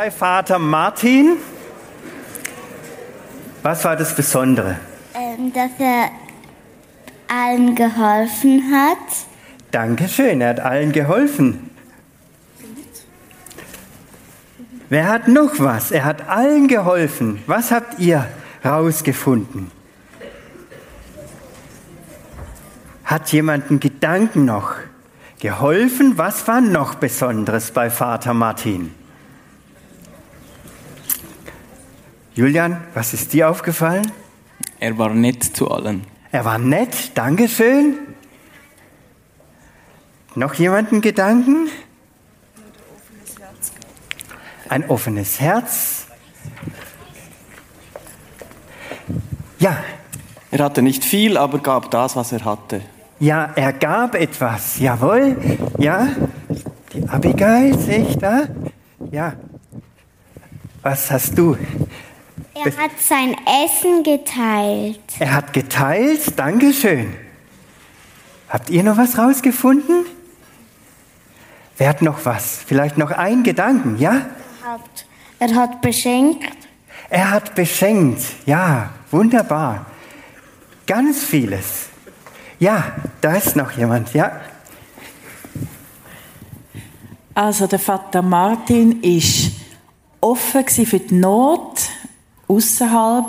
Bei 0.08 0.10
Vater 0.10 0.58
Martin. 0.58 1.36
Was 3.62 3.84
war 3.84 3.94
das 3.94 4.14
Besondere? 4.14 4.78
Ähm, 5.14 5.52
dass 5.52 5.72
er 5.78 6.08
allen 7.28 7.74
geholfen 7.74 8.62
hat. 8.72 8.96
Dankeschön, 9.70 10.40
er 10.40 10.48
hat 10.50 10.60
allen 10.60 10.92
geholfen. 10.92 11.68
Wer 14.88 15.08
hat 15.08 15.28
noch 15.28 15.58
was? 15.58 15.90
Er 15.90 16.06
hat 16.06 16.26
allen 16.26 16.68
geholfen. 16.68 17.42
Was 17.46 17.70
habt 17.70 17.98
ihr 17.98 18.26
rausgefunden? 18.64 19.70
Hat 23.04 23.30
jemand 23.30 23.68
einen 23.68 23.80
Gedanken 23.80 24.46
noch 24.46 24.76
geholfen? 25.38 26.16
Was 26.16 26.48
war 26.48 26.62
noch 26.62 26.94
Besonderes 26.94 27.72
bei 27.72 27.90
Vater 27.90 28.32
Martin? 28.32 28.94
Julian, 32.38 32.76
was 32.94 33.14
ist 33.14 33.32
dir 33.32 33.50
aufgefallen? 33.50 34.12
Er 34.78 34.96
war 34.96 35.12
nett 35.12 35.42
zu 35.42 35.72
allen. 35.72 36.04
Er 36.30 36.44
war 36.44 36.56
nett, 36.56 37.10
Dankeschön. 37.16 37.98
Noch 40.36 40.54
jemanden 40.54 41.00
Gedanken? 41.00 41.68
Ein 44.68 44.88
offenes 44.88 45.40
Herz. 45.40 46.06
Ja. 49.58 49.82
Er 50.52 50.64
hatte 50.64 50.80
nicht 50.80 51.04
viel, 51.04 51.36
aber 51.36 51.58
gab 51.58 51.90
das, 51.90 52.14
was 52.14 52.30
er 52.30 52.44
hatte. 52.44 52.82
Ja, 53.18 53.50
er 53.56 53.72
gab 53.72 54.14
etwas. 54.14 54.78
Jawohl. 54.78 55.36
Ja. 55.76 56.06
Die 56.92 57.08
Abigail, 57.08 57.76
sehe 57.76 58.06
ich 58.08 58.16
da? 58.16 58.42
Ja. 59.10 59.32
Was 60.82 61.10
hast 61.10 61.36
du? 61.36 61.56
Er 62.64 62.76
hat 62.76 62.98
sein 63.00 63.36
Essen 63.64 64.02
geteilt. 64.02 65.00
Er 65.18 65.34
hat 65.34 65.52
geteilt, 65.52 66.38
Dankeschön. 66.38 67.14
Habt 68.48 68.70
ihr 68.70 68.82
noch 68.82 68.96
was 68.96 69.16
rausgefunden? 69.16 70.06
Wer 71.76 71.88
hat 71.90 72.02
noch 72.02 72.24
was? 72.24 72.60
Vielleicht 72.66 72.98
noch 72.98 73.10
einen 73.10 73.44
Gedanken, 73.44 73.98
ja? 73.98 74.26
Er 74.62 74.72
hat, 74.72 75.06
er 75.38 75.54
hat 75.54 75.80
beschenkt. 75.80 76.56
Er 77.08 77.30
hat 77.30 77.54
beschenkt, 77.54 78.22
ja, 78.46 78.90
wunderbar. 79.10 79.86
Ganz 80.86 81.22
vieles. 81.22 81.88
Ja, 82.58 82.96
da 83.20 83.36
ist 83.36 83.54
noch 83.54 83.70
jemand, 83.72 84.12
ja. 84.14 84.40
Also 87.34 87.68
der 87.68 87.78
Vater 87.78 88.20
Martin 88.20 89.00
ist 89.00 89.52
offen 90.20 90.66
für 90.66 90.98
die 90.98 91.14
Not 91.14 91.87
außerhalb 92.48 93.26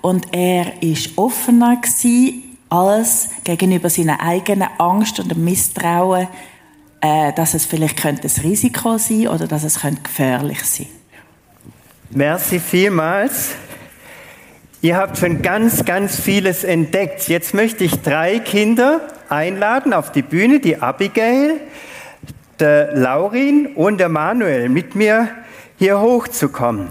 und 0.00 0.28
er 0.32 0.82
ist 0.82 1.18
offener 1.18 1.76
gewesen 1.76 2.56
als 2.70 3.30
gegenüber 3.44 3.90
seiner 3.90 4.20
eigenen 4.20 4.68
Angst 4.78 5.18
und 5.18 5.30
dem 5.30 5.44
Misstrauen, 5.44 6.28
äh, 7.00 7.32
dass 7.32 7.54
es 7.54 7.66
vielleicht 7.66 7.96
könnte 7.96 8.28
ein 8.28 8.42
Risiko 8.42 8.96
sein 8.96 9.28
oder 9.28 9.46
dass 9.46 9.64
es 9.64 9.80
könnte 9.80 10.02
gefährlich 10.02 10.62
sein. 10.64 10.86
Merci 12.10 12.60
vielmals. 12.60 13.50
Ihr 14.82 14.96
habt 14.96 15.18
schon 15.18 15.42
ganz, 15.42 15.84
ganz 15.84 16.18
vieles 16.18 16.64
entdeckt. 16.64 17.28
Jetzt 17.28 17.54
möchte 17.54 17.84
ich 17.84 18.00
drei 18.00 18.38
Kinder 18.38 19.00
einladen 19.28 19.92
auf 19.92 20.10
die 20.10 20.22
Bühne, 20.22 20.60
die 20.60 20.80
Abigail, 20.80 21.60
der 22.58 22.96
Laurin 22.96 23.74
und 23.74 23.98
der 23.98 24.08
Manuel, 24.08 24.68
mit 24.68 24.94
mir 24.94 25.28
hier 25.78 26.00
hochzukommen. 26.00 26.88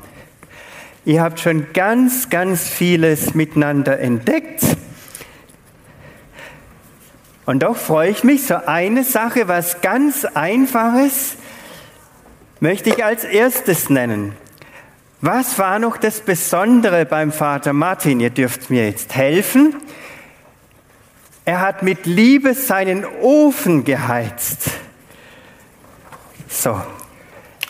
Ihr 1.05 1.21
habt 1.21 1.39
schon 1.39 1.71
ganz, 1.73 2.29
ganz 2.29 2.67
vieles 2.67 3.33
miteinander 3.33 3.99
entdeckt. 3.99 4.63
Und 7.45 7.63
doch 7.63 7.77
freue 7.77 8.11
ich 8.11 8.23
mich, 8.23 8.45
so 8.45 8.55
eine 8.55 9.03
Sache, 9.03 9.47
was 9.47 9.81
ganz 9.81 10.25
Einfaches, 10.25 11.35
möchte 12.59 12.89
ich 12.89 13.03
als 13.03 13.23
erstes 13.23 13.89
nennen. 13.89 14.33
Was 15.21 15.57
war 15.57 15.79
noch 15.79 15.97
das 15.97 16.21
Besondere 16.21 17.05
beim 17.05 17.31
Vater 17.31 17.73
Martin? 17.73 18.19
Ihr 18.19 18.29
dürft 18.29 18.69
mir 18.69 18.87
jetzt 18.87 19.15
helfen. 19.15 19.75
Er 21.43 21.61
hat 21.61 21.81
mit 21.81 22.05
Liebe 22.05 22.53
seinen 22.53 23.05
Ofen 23.21 23.83
geheizt. 23.83 24.69
So, 26.47 26.79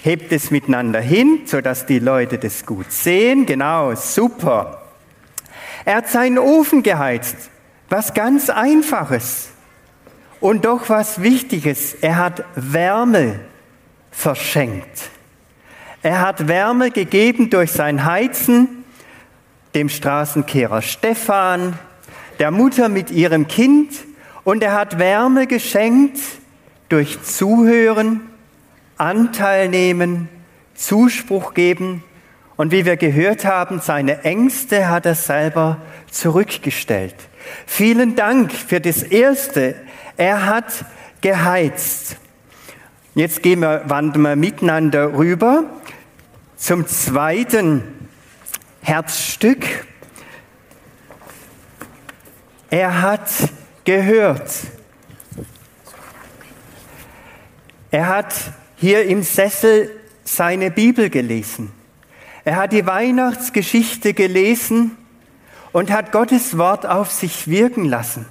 hebt 0.02 0.32
es 0.32 0.52
miteinander 0.52 1.02
hin, 1.02 1.42
sodass 1.46 1.86
die 1.86 2.00
Leute 2.00 2.38
das 2.38 2.66
gut 2.66 2.92
sehen. 2.92 3.46
Genau, 3.46 3.96
super. 3.96 4.82
Er 5.86 5.98
hat 5.98 6.10
seinen 6.10 6.38
Ofen 6.38 6.84
geheizt. 6.84 7.36
Was 7.90 8.14
ganz 8.14 8.50
Einfaches. 8.50 9.50
Und 10.40 10.66
doch 10.66 10.90
was 10.90 11.22
Wichtiges. 11.22 11.96
Er 11.96 12.18
hat 12.18 12.44
Wärme 12.56 13.40
verschenkt. 14.12 15.10
Er 16.02 16.22
hat 16.22 16.48
Wärme 16.48 16.92
gegeben 16.92 17.50
durch 17.50 17.72
sein 17.72 18.06
Heizen, 18.06 18.86
dem 19.76 19.90
Straßenkehrer 19.90 20.82
Stefan, 20.82 21.78
der 22.40 22.52
Mutter 22.52 22.88
mit 22.88 23.12
ihrem 23.12 23.48
Kind 23.48 23.94
und 24.46 24.64
er 24.64 24.74
hat 24.74 24.98
Wärme 24.98 25.46
geschenkt 25.46 26.20
durch 26.88 27.22
Zuhören, 27.22 28.29
Anteil 29.00 29.70
nehmen, 29.70 30.30
Zuspruch 30.76 31.54
geben 31.54 32.04
und 32.56 32.72
wie 32.72 32.86
wir 32.86 32.98
gehört 32.98 33.46
haben, 33.46 33.80
seine 33.80 34.24
Ängste 34.24 34.90
hat 34.90 35.06
er 35.06 35.16
selber 35.16 35.78
zurückgestellt. 36.12 37.16
Vielen 37.66 38.16
Dank 38.16 38.52
für 38.52 38.82
das 38.82 39.02
Erste. 39.02 39.76
Er 40.18 40.46
hat 40.46 40.84
geheizt. 41.22 42.18
Jetzt 43.16 43.44
gehen 43.44 43.62
wir, 43.62 43.84
wandern 43.86 44.22
wir 44.24 44.36
miteinander 44.36 45.14
rüber 45.14 45.64
zum 46.58 46.86
zweiten 46.86 48.10
Herzstück. 48.82 49.66
Er 52.70 53.02
hat 53.02 53.30
gehört. 53.86 54.52
Er 57.90 58.08
hat 58.08 58.36
hier 58.80 59.06
im 59.06 59.24
Sessel 59.24 59.92
seine 60.24 60.72
Bibel 60.72 61.10
gelesen. 61.10 61.72
Er 62.46 62.56
hat 62.56 62.72
die 62.72 62.86
Weihnachtsgeschichte 62.86 64.14
gelesen 64.14 64.96
und 65.72 65.92
hat 65.92 66.12
Gottes 66.12 66.58
Wort 66.58 66.86
auf 66.86 67.12
sich 67.12 67.48
wirken 67.48 67.86
lassen. 67.86 68.26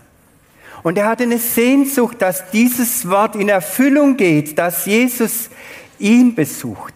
Und 0.82 0.96
er 0.96 1.06
hatte 1.06 1.24
eine 1.24 1.38
Sehnsucht, 1.38 2.22
dass 2.22 2.50
dieses 2.50 3.08
Wort 3.10 3.36
in 3.36 3.48
Erfüllung 3.48 4.16
geht, 4.16 4.58
dass 4.58 4.86
Jesus 4.86 5.50
ihn 5.98 6.34
besucht. 6.34 6.94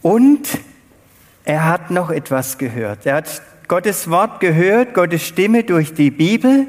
Und 0.00 0.48
er 1.44 1.64
hat 1.66 1.90
noch 1.90 2.10
etwas 2.10 2.56
gehört. 2.56 3.04
Er 3.04 3.16
hat 3.16 3.42
Gottes 3.68 4.08
Wort 4.08 4.40
gehört, 4.40 4.94
Gottes 4.94 5.26
Stimme 5.26 5.64
durch 5.64 5.92
die 5.92 6.10
Bibel 6.10 6.68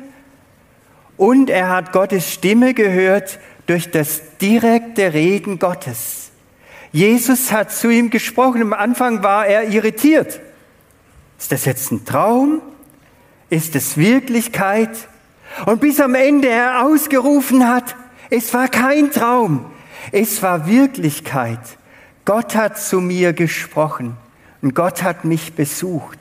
und 1.15 1.49
er 1.49 1.69
hat 1.69 1.93
Gottes 1.93 2.33
Stimme 2.33 2.73
gehört 2.73 3.39
durch 3.67 3.91
das 3.91 4.21
direkte 4.41 5.13
Reden 5.13 5.59
Gottes. 5.59 6.31
Jesus 6.91 7.51
hat 7.51 7.71
zu 7.71 7.89
ihm 7.89 8.09
gesprochen. 8.09 8.61
Am 8.61 8.73
Anfang 8.73 9.21
war 9.21 9.45
er 9.45 9.69
irritiert. 9.69 10.39
Ist 11.37 11.51
das 11.51 11.65
jetzt 11.65 11.91
ein 11.91 12.05
Traum? 12.05 12.61
Ist 13.49 13.75
es 13.75 13.97
Wirklichkeit? 13.97 14.89
Und 15.65 15.81
bis 15.81 15.99
am 15.99 16.15
Ende 16.15 16.49
er 16.49 16.85
ausgerufen 16.85 17.67
hat, 17.67 17.95
es 18.29 18.53
war 18.53 18.67
kein 18.67 19.11
Traum, 19.11 19.65
es 20.11 20.41
war 20.41 20.67
Wirklichkeit. 20.67 21.59
Gott 22.25 22.55
hat 22.55 22.77
zu 22.77 22.99
mir 22.99 23.33
gesprochen 23.33 24.17
und 24.61 24.75
Gott 24.75 25.03
hat 25.03 25.23
mich 25.23 25.53
besucht. 25.53 26.19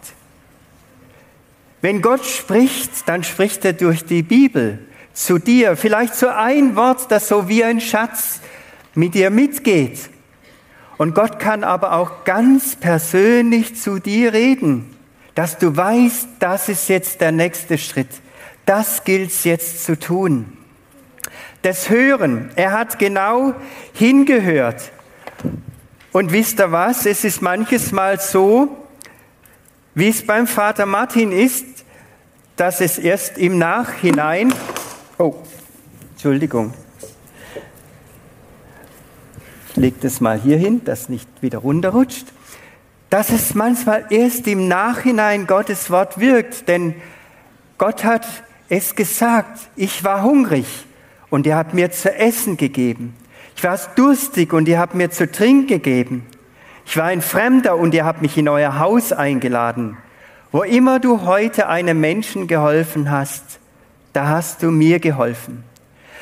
Wenn 1.83 2.01
Gott 2.01 2.25
spricht, 2.25 3.09
dann 3.09 3.25
spricht 3.25 3.65
er 3.65 3.73
durch 3.73 4.05
die 4.05 4.23
Bibel 4.23 4.79
zu 5.17 5.39
dir, 5.39 5.77
vielleicht 5.77 6.15
so 6.15 6.29
ein 6.29 6.77
Wort, 6.77 7.11
das 7.11 7.29
so 7.29 7.49
wie 7.49 7.65
ein 7.65 7.81
Schatz 7.81 8.41
mit 8.95 9.15
dir 9.15 9.31
mitgeht. 9.31 10.11
Und 10.99 11.15
Gott 11.15 11.39
kann 11.39 11.65
aber 11.65 11.93
auch 11.95 12.25
ganz 12.25 12.77
persönlich 12.77 13.77
zu 13.77 13.99
dir 13.99 14.35
reden, 14.35 14.95
dass 15.35 15.57
du 15.57 15.75
weißt, 15.75 16.29
das 16.39 16.69
ist 16.69 16.89
jetzt 16.89 17.23
der 17.23 17.33
nächste 17.33 17.79
Schritt. 17.79 18.11
Das 18.67 19.05
gilt 19.05 19.31
es 19.31 19.45
jetzt 19.45 19.85
zu 19.85 19.99
tun. 19.99 20.53
Das 21.63 21.89
Hören, 21.89 22.51
er 22.55 22.73
hat 22.73 22.99
genau 22.99 23.55
hingehört. 23.95 24.93
Und 26.13 26.31
wisst 26.31 26.61
ihr 26.61 26.73
was? 26.73 27.07
Es 27.07 27.25
ist 27.25 27.41
manches 27.41 27.91
Mal 27.91 28.21
so, 28.21 28.85
wie 29.95 30.09
es 30.09 30.27
beim 30.27 30.47
Vater 30.47 30.85
Martin 30.85 31.33
ist, 31.33 31.65
dass 32.57 32.83
es 32.83 32.99
erst 32.99 33.39
im 33.39 33.59
Nachhinein, 33.59 34.53
oh, 35.19 35.35
Entschuldigung, 36.13 36.73
ich 39.71 39.77
lege 39.77 39.97
das 40.01 40.21
mal 40.21 40.39
hier 40.41 40.59
hin, 40.59 40.83
dass 40.85 41.09
nicht 41.09 41.29
wieder 41.41 41.59
runterrutscht, 41.59 42.27
dass 43.11 43.31
es 43.31 43.55
manchmal 43.55 44.07
erst 44.11 44.47
im 44.47 44.69
Nachhinein 44.69 45.47
Gottes 45.47 45.91
Wort 45.91 46.19
wirkt, 46.19 46.69
denn 46.69 46.95
Gott 47.79 48.05
hat 48.05 48.27
es 48.69 48.95
gesagt, 48.95 49.69
ich 49.77 50.03
war 50.03 50.23
hungrig 50.23 50.67
und 51.31 51.47
ihr 51.47 51.57
habt 51.57 51.75
mir 51.75 51.91
zu 51.91 52.15
essen 52.15 52.57
gegeben. 52.57 53.15
Ich 53.55 53.65
war 53.65 53.79
durstig 53.95 54.53
und 54.53 54.69
ihr 54.69 54.79
habt 54.79 54.95
mir 54.95 55.11
zu 55.11 55.31
trinken 55.31 55.67
gegeben. 55.67 56.27
Ich 56.85 56.97
war 56.97 57.05
ein 57.05 57.23
Fremder 57.23 57.77
und 57.77 57.95
ihr 57.95 58.05
habt 58.05 58.23
mich 58.23 58.37
in 58.37 58.49
euer 58.49 58.79
Haus 58.79 59.13
eingeladen. 59.13 59.97
Wo 60.53 60.63
immer 60.63 61.01
du 61.01 61.23
heute 61.23 61.69
einem 61.69 62.01
Menschen 62.01 62.47
geholfen 62.47 63.11
hast, 63.11 63.61
da 64.17 64.29
hast 64.29 64.63
du 64.63 64.71
mir 64.71 64.99
geholfen. 64.99 65.63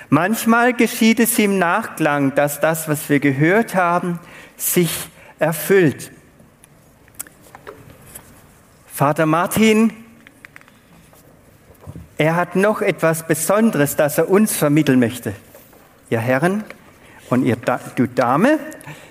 Manchmal 0.09 0.72
geschieht 0.74 1.20
es 1.20 1.38
im 1.38 1.61
Nachklang, 1.61 2.35
dass 2.35 2.59
das, 2.59 2.88
was 2.88 3.09
wir 3.09 3.20
gehört 3.20 3.76
haben, 3.76 4.18
sich 4.57 4.90
erfüllt. 5.38 6.11
Vater 8.87 9.26
Martin, 9.26 9.92
er 12.18 12.35
hat 12.35 12.57
noch 12.57 12.83
etwas 12.83 13.28
Besonderes, 13.28 13.94
das 13.94 14.18
er 14.18 14.28
uns 14.28 14.57
vermitteln 14.57 14.98
möchte. 14.98 15.33
Ihr 16.11 16.18
Herren 16.18 16.64
und 17.30 17.44
ihr, 17.44 17.57
du 17.94 18.09
Dame, 18.09 18.59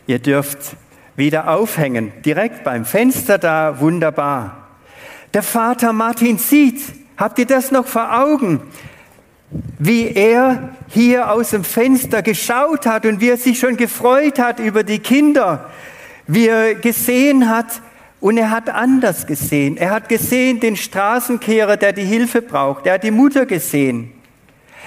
ihr 0.07 0.19
dürft 0.19 0.75
wieder 1.15 1.47
aufhängen, 1.47 2.11
direkt 2.25 2.65
beim 2.65 2.83
Fenster 2.83 3.37
da, 3.37 3.79
wunderbar. 3.79 4.67
Der 5.33 5.43
Vater 5.43 5.93
Martin 5.93 6.37
sieht, 6.37 7.02
habt 7.17 7.39
ihr 7.39 7.45
das 7.45 7.71
noch 7.71 7.86
vor 7.88 8.17
Augen? 8.17 8.61
Wie 9.78 10.07
er 10.07 10.76
hier 10.88 11.32
aus 11.32 11.51
dem 11.51 11.64
Fenster 11.64 12.22
geschaut 12.22 12.86
hat 12.86 13.05
und 13.05 13.22
wie 13.22 13.30
er 13.30 13.38
sich 13.38 13.59
schon 13.59 13.78
gefreut 13.78 14.39
hat 14.39 14.59
über 14.59 14.84
die 14.84 14.99
Kinder, 14.99 15.70
wie 16.28 16.47
er 16.47 16.76
gesehen 16.76 17.49
hat, 17.49 17.82
und 18.24 18.38
er 18.38 18.51
hat 18.51 18.70
anders 18.70 19.28
gesehen. 19.28 19.76
Er 19.76 19.89
hat 19.89 20.07
gesehen 20.07 20.61
den 20.61 20.78
Straßenkehrer, 20.78 21.76
der 21.76 21.91
die 21.91 22.05
Hilfe 22.05 22.41
braucht. 22.41 22.86
Er 22.86 22.93
hat 22.93 23.03
die 23.03 23.11
Mutter 23.11 23.45
gesehen. 23.45 24.14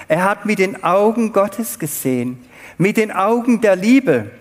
Er 0.07 0.23
hat 0.23 0.47
mit 0.47 0.57
den 0.57 0.83
Augen 0.83 1.33
Gottes 1.33 1.77
gesehen, 1.77 2.39
mit 2.79 2.97
den 2.97 3.11
Augen 3.11 3.61
der 3.61 3.75
Liebe. 3.75 4.31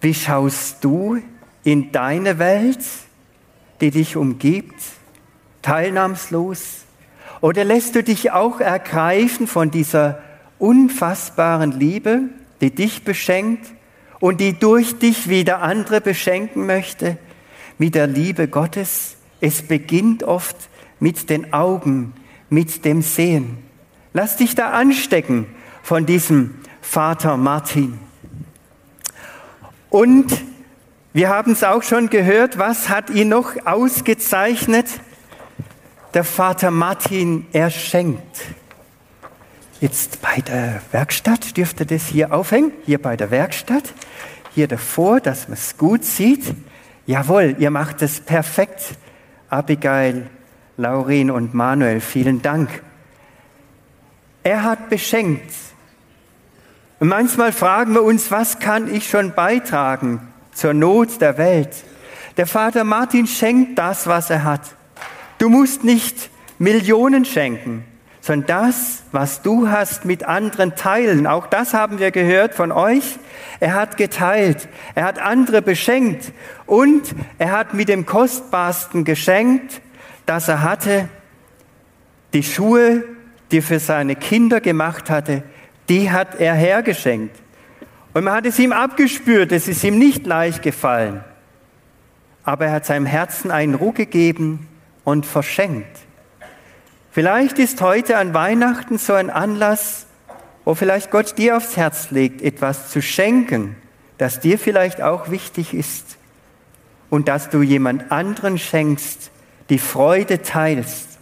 Wie 0.00 0.14
schaust 0.14 0.84
du 0.84 1.20
in 1.64 1.90
deine 1.90 2.38
Welt, 2.38 2.84
die 3.80 3.90
dich 3.90 4.16
umgibt, 4.16 4.80
teilnahmslos? 5.62 6.84
Oder 7.40 7.64
lässt 7.64 7.94
du 7.94 8.02
dich 8.02 8.32
auch 8.32 8.60
ergreifen 8.60 9.46
von 9.46 9.70
dieser 9.70 10.20
unfassbaren 10.58 11.72
Liebe, 11.72 12.22
die 12.60 12.74
dich 12.74 13.04
beschenkt 13.04 13.72
und 14.18 14.40
die 14.40 14.58
durch 14.58 14.98
dich 14.98 15.28
wieder 15.28 15.62
andere 15.62 16.00
beschenken 16.00 16.66
möchte, 16.66 17.16
mit 17.78 17.94
der 17.94 18.06
Liebe 18.06 18.48
Gottes? 18.48 19.16
Es 19.40 19.62
beginnt 19.62 20.22
oft 20.22 20.56
mit 20.98 21.30
den 21.30 21.52
Augen, 21.54 22.12
mit 22.50 22.84
dem 22.84 23.00
Sehen. 23.00 23.58
Lass 24.12 24.36
dich 24.36 24.54
da 24.54 24.70
anstecken 24.70 25.46
von 25.82 26.04
diesem 26.04 26.56
Vater 26.82 27.36
Martin. 27.36 27.98
Und 29.88 30.42
wir 31.12 31.28
haben 31.28 31.52
es 31.52 31.64
auch 31.64 31.82
schon 31.82 32.10
gehört, 32.10 32.58
was 32.58 32.88
hat 32.88 33.10
ihn 33.10 33.28
noch 33.28 33.54
ausgezeichnet? 33.66 34.86
Der 36.12 36.24
Vater 36.24 36.72
Martin, 36.72 37.46
er 37.52 37.70
schenkt. 37.70 38.42
Jetzt 39.80 40.20
bei 40.20 40.40
der 40.40 40.82
Werkstatt 40.90 41.56
dürfte 41.56 41.86
das 41.86 42.06
hier 42.06 42.32
aufhängen, 42.34 42.72
hier 42.84 43.00
bei 43.00 43.16
der 43.16 43.30
Werkstatt, 43.30 43.94
hier 44.52 44.66
davor, 44.66 45.20
dass 45.20 45.46
man 45.46 45.56
es 45.56 45.78
gut 45.78 46.04
sieht. 46.04 46.52
Jawohl, 47.06 47.54
ihr 47.60 47.70
macht 47.70 48.02
es 48.02 48.20
perfekt. 48.20 48.96
Abigail, 49.48 50.28
Laurin 50.76 51.30
und 51.30 51.54
Manuel, 51.54 52.00
vielen 52.00 52.42
Dank. 52.42 52.82
Er 54.42 54.64
hat 54.64 54.90
beschenkt. 54.90 55.54
Und 56.98 57.06
manchmal 57.06 57.52
fragen 57.52 57.94
wir 57.94 58.02
uns, 58.02 58.32
was 58.32 58.58
kann 58.58 58.92
ich 58.92 59.08
schon 59.08 59.32
beitragen 59.32 60.26
zur 60.52 60.74
Not 60.74 61.20
der 61.20 61.38
Welt? 61.38 61.84
Der 62.36 62.48
Vater 62.48 62.82
Martin 62.82 63.28
schenkt 63.28 63.78
das, 63.78 64.08
was 64.08 64.28
er 64.28 64.42
hat. 64.42 64.74
Du 65.40 65.48
musst 65.48 65.84
nicht 65.84 66.28
Millionen 66.58 67.24
schenken, 67.24 67.82
sondern 68.20 68.46
das, 68.46 69.04
was 69.10 69.40
du 69.40 69.70
hast, 69.70 70.04
mit 70.04 70.24
anderen 70.24 70.76
teilen. 70.76 71.26
Auch 71.26 71.46
das 71.46 71.72
haben 71.72 71.98
wir 71.98 72.10
gehört 72.10 72.54
von 72.54 72.70
euch. 72.70 73.18
Er 73.58 73.72
hat 73.72 73.96
geteilt, 73.96 74.68
er 74.94 75.04
hat 75.04 75.18
andere 75.18 75.62
beschenkt 75.62 76.34
und 76.66 77.14
er 77.38 77.52
hat 77.52 77.72
mit 77.72 77.88
dem 77.88 78.04
Kostbarsten 78.04 79.04
geschenkt, 79.04 79.80
das 80.26 80.46
er 80.48 80.62
hatte, 80.62 81.08
die 82.34 82.42
Schuhe, 82.42 83.02
die 83.50 83.60
er 83.60 83.62
für 83.62 83.78
seine 83.78 84.16
Kinder 84.16 84.60
gemacht 84.60 85.08
hatte, 85.08 85.42
die 85.88 86.10
hat 86.10 86.38
er 86.38 86.52
hergeschenkt. 86.52 87.34
Und 88.12 88.24
man 88.24 88.34
hat 88.34 88.44
es 88.44 88.58
ihm 88.58 88.72
abgespürt, 88.72 89.52
es 89.52 89.68
ist 89.68 89.82
ihm 89.84 89.98
nicht 89.98 90.26
leicht 90.26 90.60
gefallen. 90.60 91.24
Aber 92.44 92.66
er 92.66 92.72
hat 92.72 92.84
seinem 92.84 93.06
Herzen 93.06 93.50
einen 93.50 93.74
Ruck 93.74 93.94
gegeben 93.94 94.66
und 95.04 95.26
verschenkt. 95.26 95.98
Vielleicht 97.10 97.58
ist 97.58 97.80
heute 97.80 98.16
an 98.18 98.34
Weihnachten 98.34 98.98
so 98.98 99.14
ein 99.14 99.30
Anlass, 99.30 100.06
wo 100.64 100.74
vielleicht 100.74 101.10
Gott 101.10 101.38
dir 101.38 101.56
aufs 101.56 101.76
Herz 101.76 102.10
legt, 102.10 102.42
etwas 102.42 102.90
zu 102.90 103.02
schenken, 103.02 103.76
das 104.18 104.40
dir 104.40 104.58
vielleicht 104.58 105.02
auch 105.02 105.30
wichtig 105.30 105.74
ist 105.74 106.16
und 107.08 107.26
dass 107.28 107.50
du 107.50 107.62
jemand 107.62 108.12
anderen 108.12 108.58
schenkst, 108.58 109.30
die 109.68 109.78
Freude 109.78 110.42
teilst. 110.42 111.18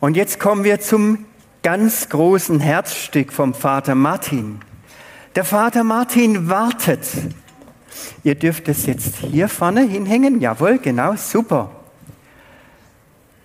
Und 0.00 0.16
jetzt 0.16 0.40
kommen 0.40 0.64
wir 0.64 0.80
zum 0.80 1.26
ganz 1.62 2.08
großen 2.08 2.58
Herzstück 2.58 3.32
vom 3.32 3.54
Vater 3.54 3.94
Martin. 3.94 4.60
Der 5.36 5.44
Vater 5.44 5.84
Martin 5.84 6.48
wartet. 6.48 7.06
Ihr 8.24 8.34
dürft 8.34 8.68
es 8.68 8.86
jetzt 8.86 9.16
hier 9.16 9.48
vorne 9.48 9.82
hinhängen. 9.82 10.40
Jawohl, 10.40 10.78
genau, 10.78 11.14
super. 11.16 11.70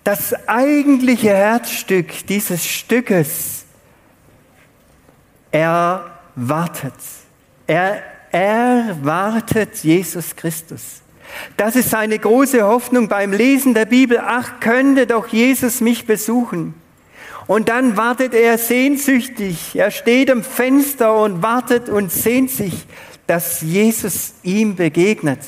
Das 0.04 0.32
eigentliche 0.48 1.30
Herzstück 1.30 2.26
dieses 2.26 2.64
Stückes, 2.64 3.64
er 5.50 6.04
wartet. 6.34 6.94
Er 7.66 8.02
erwartet 8.30 9.76
Jesus 9.82 10.34
Christus. 10.34 11.02
Das 11.56 11.76
ist 11.76 11.90
seine 11.90 12.18
große 12.18 12.62
Hoffnung 12.62 13.08
beim 13.08 13.32
Lesen 13.32 13.74
der 13.74 13.84
Bibel. 13.84 14.20
Ach, 14.24 14.60
könnte 14.60 15.06
doch 15.06 15.28
Jesus 15.28 15.80
mich 15.80 16.06
besuchen. 16.06 16.74
Und 17.46 17.68
dann 17.68 17.96
wartet 17.96 18.34
er 18.34 18.58
sehnsüchtig. 18.58 19.74
Er 19.74 19.90
steht 19.90 20.30
am 20.30 20.42
Fenster 20.42 21.22
und 21.22 21.42
wartet 21.42 21.88
und 21.88 22.12
sehnt 22.12 22.50
sich, 22.50 22.86
dass 23.28 23.60
Jesus 23.60 24.32
ihm 24.42 24.74
begegnet. 24.74 25.40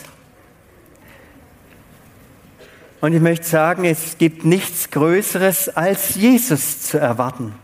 Und 3.01 3.15
ich 3.15 3.23
möchte 3.23 3.47
sagen, 3.47 3.87
es 3.87 4.19
gibt 4.19 4.45
nichts 4.45 4.91
Größeres, 4.91 5.71
als 5.71 6.15
Jesus 6.15 6.83
zu 6.83 6.99
erwarten. 6.99 7.55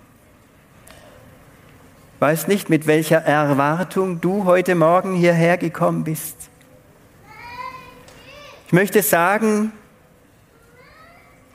Ich 2.15 2.21
weiß 2.23 2.49
nicht, 2.49 2.71
mit 2.71 2.87
welcher 2.87 3.19
Erwartung 3.19 4.23
du 4.23 4.47
heute 4.47 4.75
Morgen 4.75 5.15
hierher 5.15 5.59
gekommen 5.59 6.05
bist. 6.05 6.37
Ich 8.69 8.73
möchte 8.73 9.03
sagen, 9.03 9.71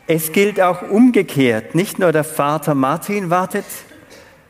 es 0.05 0.31
gilt 0.31 0.61
auch 0.61 0.83
umgekehrt. 0.83 1.73
Nicht 1.73 1.97
nur 1.97 2.11
der 2.11 2.23
Vater 2.23 2.75
Martin 2.75 3.31
wartet, 3.31 3.65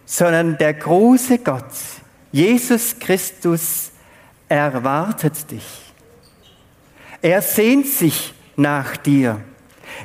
sondern 0.03 0.57
der 0.57 0.73
große 0.73 1.37
Gott, 1.37 1.63
Jesus 2.33 2.99
Christus, 2.99 3.90
erwartet 4.51 5.49
dich. 5.49 5.93
Er 7.21 7.41
sehnt 7.41 7.87
sich 7.87 8.33
nach 8.57 8.97
dir. 8.97 9.39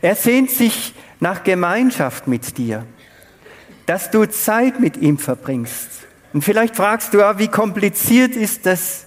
Er 0.01 0.15
sehnt 0.15 0.51
sich 0.51 0.95
nach 1.19 1.43
Gemeinschaft 1.43 2.29
mit 2.29 2.57
dir, 2.59 2.87
dass 3.87 4.11
du 4.11 4.27
Zeit 4.27 4.79
mit 4.79 4.99
ihm 4.99 5.19
verbringst. 5.19 5.89
Und 6.33 6.43
vielleicht 6.43 6.77
fragst 6.77 7.15
du, 7.15 7.19
wie 7.39 7.49
kompliziert 7.49 8.37
ist 8.37 8.67
das? 8.67 9.07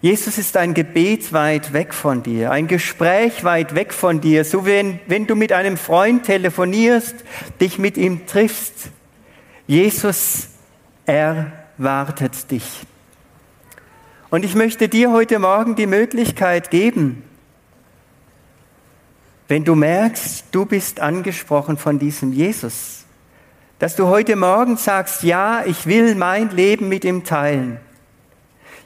Jesus 0.00 0.36
ist 0.36 0.56
ein 0.56 0.74
Gebet 0.74 1.32
weit 1.32 1.72
weg 1.72 1.94
von 1.94 2.22
dir, 2.22 2.50
ein 2.50 2.66
Gespräch 2.66 3.44
weit 3.44 3.74
weg 3.74 3.92
von 3.92 4.20
dir, 4.20 4.44
so 4.44 4.66
wie 4.66 4.98
wenn 5.06 5.26
du 5.26 5.36
mit 5.36 5.52
einem 5.52 5.76
Freund 5.76 6.24
telefonierst, 6.24 7.14
dich 7.60 7.78
mit 7.78 7.96
ihm 7.96 8.26
triffst. 8.26 8.90
Jesus 9.66 10.48
erwartet 11.06 12.50
dich. 12.50 12.82
Und 14.32 14.46
ich 14.46 14.54
möchte 14.54 14.88
dir 14.88 15.12
heute 15.12 15.38
Morgen 15.38 15.76
die 15.76 15.86
Möglichkeit 15.86 16.70
geben, 16.70 17.22
wenn 19.46 19.62
du 19.62 19.74
merkst, 19.74 20.46
du 20.52 20.64
bist 20.64 21.00
angesprochen 21.00 21.76
von 21.76 21.98
diesem 21.98 22.32
Jesus, 22.32 23.04
dass 23.78 23.94
du 23.94 24.06
heute 24.06 24.36
Morgen 24.36 24.78
sagst, 24.78 25.22
ja, 25.22 25.62
ich 25.66 25.86
will 25.86 26.14
mein 26.14 26.48
Leben 26.48 26.88
mit 26.88 27.04
ihm 27.04 27.24
teilen 27.24 27.78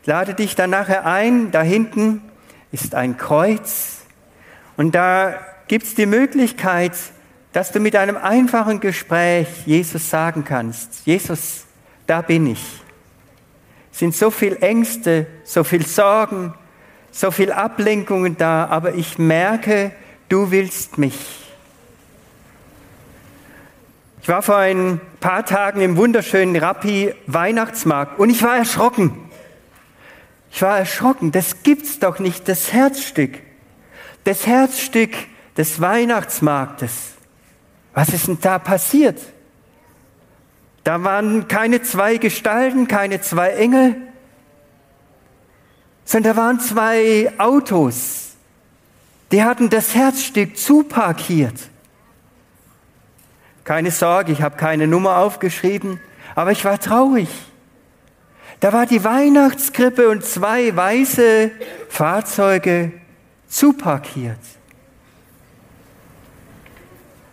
ich 0.03 0.09
lade 0.09 0.34
dich 0.34 0.55
dann 0.55 0.70
nachher 0.70 1.05
ein, 1.05 1.51
da 1.51 1.62
hinten 1.62 2.22
ist 2.70 2.94
ein 2.94 3.16
Kreuz 3.16 4.03
und 4.76 4.94
da 4.94 5.34
gibt 5.66 5.84
es 5.84 5.97
die 5.97 6.07
Möglichkeit, 6.07 6.92
dass 7.53 7.72
du 7.72 7.80
mit 7.80 7.97
einem 7.97 8.16
einfachen 8.16 8.78
Gespräch 8.78 9.49
Jesus 9.66 10.09
sagen 10.09 10.44
kannst, 10.44 11.05
Jesus, 11.07 11.64
da 12.07 12.22
bin 12.22 12.47
ich. 12.47 12.86
Sind 13.97 14.14
so 14.14 14.30
viel 14.30 14.59
Ängste, 14.61 15.26
so 15.42 15.64
viel 15.64 15.86
Sorgen, 15.86 16.53
so 17.11 17.30
viel 17.30 17.51
Ablenkungen 17.51 18.36
da, 18.36 18.66
aber 18.66 18.92
ich 18.92 19.16
merke, 19.16 19.90
du 20.28 20.51
willst 20.51 20.99
mich. 20.99 21.16
Ich 24.20 24.28
war 24.28 24.42
vor 24.42 24.59
ein 24.59 25.01
paar 25.20 25.47
Tagen 25.47 25.80
im 25.80 25.97
wunderschönen 25.97 26.57
Rappi 26.57 27.14
Weihnachtsmarkt 27.26 28.18
und 28.18 28.28
ich 28.28 28.42
war 28.42 28.59
erschrocken. 28.59 29.30
Ich 30.51 30.61
war 30.61 30.78
erschrocken, 30.78 31.32
das 31.32 31.62
gibt's 31.62 31.99
doch 31.99 32.18
nicht, 32.18 32.49
das 32.49 32.74
Herzstück. 32.74 33.38
Das 34.24 34.47
Herzstück 34.47 35.12
des 35.57 35.80
Weihnachtsmarktes. 35.80 36.92
Was 37.94 38.11
ist 38.11 38.28
denn 38.28 38.38
da 38.42 38.59
passiert? 38.59 39.18
Da 40.87 41.03
waren 41.03 41.49
keine 41.49 41.82
zwei 41.82 42.16
Gestalten, 42.16 42.87
keine 42.87 43.20
zwei 43.20 43.49
Engel, 43.51 43.97
sondern 46.05 46.37
da 46.37 46.41
waren 46.41 46.61
zwei 46.61 47.32
Autos. 47.39 48.37
Die 49.32 49.43
hatten 49.43 49.68
das 49.68 49.97
Herzstück 49.97 50.57
zuparkiert. 50.57 51.55
Keine 53.64 53.91
Sorge, 53.91 54.30
ich 54.30 54.43
habe 54.43 54.57
keine 54.59 54.87
Nummer 54.87 55.16
aufgeschrieben, 55.16 55.99
aber 56.37 56.53
ich 56.53 56.64
war 56.64 56.78
traurig. 56.78 57.30
Da 58.61 58.72
war 58.72 58.87
die 58.87 59.03
Weihnachtskrippe 59.03 60.09
und 60.09 60.24
zwei 60.24 60.76
weiße 60.76 61.51
Fahrzeuge 61.89 62.93
zuparkiert. 63.49 64.39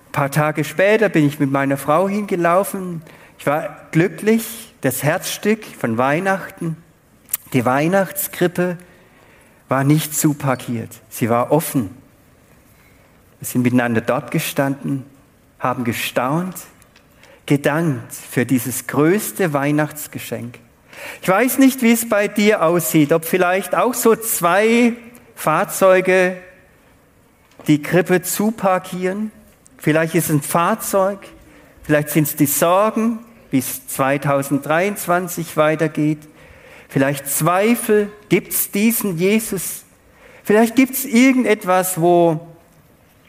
Ein 0.07 0.11
paar 0.11 0.31
Tage 0.31 0.63
später 0.63 1.07
bin 1.09 1.27
ich 1.27 1.39
mit 1.39 1.51
meiner 1.51 1.77
Frau 1.77 2.09
hingelaufen. 2.09 3.03
Ich 3.43 3.47
war 3.47 3.87
glücklich, 3.91 4.73
das 4.79 5.03
Herzstück 5.03 5.65
von 5.65 5.97
Weihnachten, 5.97 6.77
die 7.51 7.65
Weihnachtskrippe 7.65 8.77
war 9.67 9.83
nicht 9.83 10.15
zuparkiert. 10.15 11.01
Sie 11.09 11.29
war 11.29 11.51
offen. 11.51 11.89
Wir 13.41 13.45
sind 13.45 13.63
miteinander 13.63 13.99
dort 13.99 14.31
gestanden, 14.31 15.05
haben 15.59 15.83
gestaunt, 15.83 16.55
gedankt 17.45 18.13
für 18.13 18.45
dieses 18.45 18.87
größte 18.87 19.51
Weihnachtsgeschenk. 19.51 20.59
Ich 21.21 21.27
weiß 21.27 21.57
nicht, 21.57 21.81
wie 21.81 21.91
es 21.91 22.07
bei 22.07 22.29
dir 22.29 22.63
aussieht, 22.63 23.11
ob 23.11 23.25
vielleicht 23.25 23.75
auch 23.75 23.93
so 23.93 24.15
zwei 24.15 24.93
Fahrzeuge 25.35 26.37
die 27.67 27.81
Krippe 27.81 28.21
zuparkieren. 28.21 29.33
Vielleicht 29.79 30.15
ist 30.15 30.29
es 30.29 30.35
ein 30.37 30.41
Fahrzeug, 30.41 31.19
vielleicht 31.83 32.07
sind 32.07 32.23
es 32.25 32.37
die 32.37 32.45
Sorgen, 32.45 33.19
es 33.59 33.87
2023 33.87 35.57
weitergeht. 35.57 36.19
Vielleicht 36.89 37.27
Zweifel, 37.27 38.11
gibt 38.29 38.53
es 38.53 38.71
diesen 38.71 39.17
Jesus? 39.17 39.83
Vielleicht 40.43 40.75
gibt 40.75 40.93
es 40.93 41.05
irgendetwas, 41.05 41.99
wo 41.99 42.47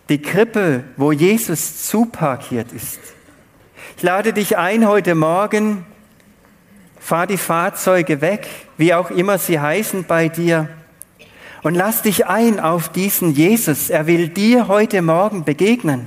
die 0.08 0.20
Krippe, 0.20 0.84
wo 0.96 1.12
Jesus 1.12 1.86
zuparkiert 1.86 2.72
ist. 2.72 3.00
Ich 3.96 4.02
lade 4.02 4.32
dich 4.32 4.58
ein 4.58 4.86
heute 4.86 5.14
Morgen, 5.14 5.86
fahr 6.98 7.26
die 7.26 7.38
Fahrzeuge 7.38 8.20
weg, 8.20 8.48
wie 8.76 8.92
auch 8.92 9.10
immer 9.10 9.38
sie 9.38 9.60
heißen 9.60 10.04
bei 10.04 10.28
dir, 10.28 10.68
und 11.62 11.74
lass 11.74 12.02
dich 12.02 12.26
ein 12.26 12.60
auf 12.60 12.90
diesen 12.90 13.32
Jesus. 13.32 13.88
Er 13.88 14.06
will 14.06 14.28
dir 14.28 14.68
heute 14.68 15.00
Morgen 15.00 15.44
begegnen, 15.44 16.06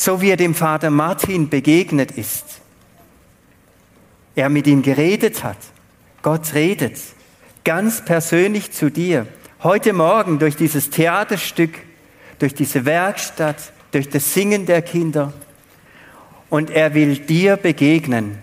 so 0.00 0.22
wie 0.22 0.30
er 0.30 0.38
dem 0.38 0.54
Vater 0.54 0.88
Martin 0.88 1.50
begegnet 1.50 2.12
ist. 2.12 2.62
Er 4.34 4.48
mit 4.48 4.66
ihm 4.66 4.80
geredet 4.80 5.44
hat. 5.44 5.58
Gott 6.22 6.54
redet 6.54 6.98
ganz 7.64 8.02
persönlich 8.02 8.72
zu 8.72 8.90
dir. 8.90 9.26
Heute 9.62 9.92
Morgen 9.92 10.38
durch 10.38 10.56
dieses 10.56 10.88
Theaterstück 10.88 11.74
durch 12.38 12.54
diese 12.54 12.86
Werkstatt, 12.86 13.72
durch 13.92 14.08
das 14.08 14.32
Singen 14.32 14.64
der 14.64 14.80
Kinder. 14.80 15.34
Und 16.48 16.70
er 16.70 16.94
will 16.94 17.16
dir 17.16 17.58
begegnen. 17.58 18.38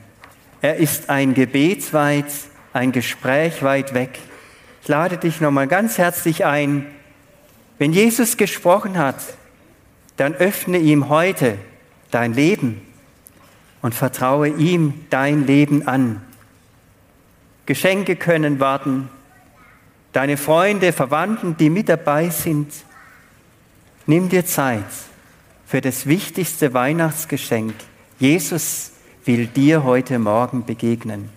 Er 0.61 0.75
ist 0.75 1.09
ein 1.09 1.33
Gebet 1.33 1.91
weit, 1.91 2.31
ein 2.73 2.91
Gespräch 2.91 3.63
weit 3.63 3.95
weg. 3.95 4.19
Ich 4.83 4.87
lade 4.87 5.17
dich 5.17 5.41
nochmal 5.41 5.67
ganz 5.67 5.97
herzlich 5.97 6.45
ein. 6.45 6.85
Wenn 7.79 7.91
Jesus 7.91 8.37
gesprochen 8.37 8.99
hat, 8.99 9.17
dann 10.17 10.33
öffne 10.35 10.79
ihm 10.79 11.09
heute 11.09 11.57
dein 12.11 12.33
Leben 12.33 12.81
und 13.81 13.95
vertraue 13.95 14.49
ihm 14.49 15.05
dein 15.09 15.45
Leben 15.45 15.87
an. 15.87 16.21
Geschenke 17.65 18.15
können 18.15 18.59
warten, 18.59 19.09
deine 20.13 20.37
Freunde, 20.37 20.93
Verwandten, 20.93 21.57
die 21.57 21.69
mit 21.69 21.89
dabei 21.89 22.29
sind. 22.29 22.71
Nimm 24.05 24.29
dir 24.29 24.45
Zeit 24.45 24.85
für 25.65 25.81
das 25.81 26.05
wichtigste 26.07 26.73
Weihnachtsgeschenk. 26.73 27.73
Jesus 28.19 28.93
will 29.25 29.47
dir 29.47 29.83
heute 29.83 30.17
Morgen 30.17 30.65
begegnen. 30.65 31.29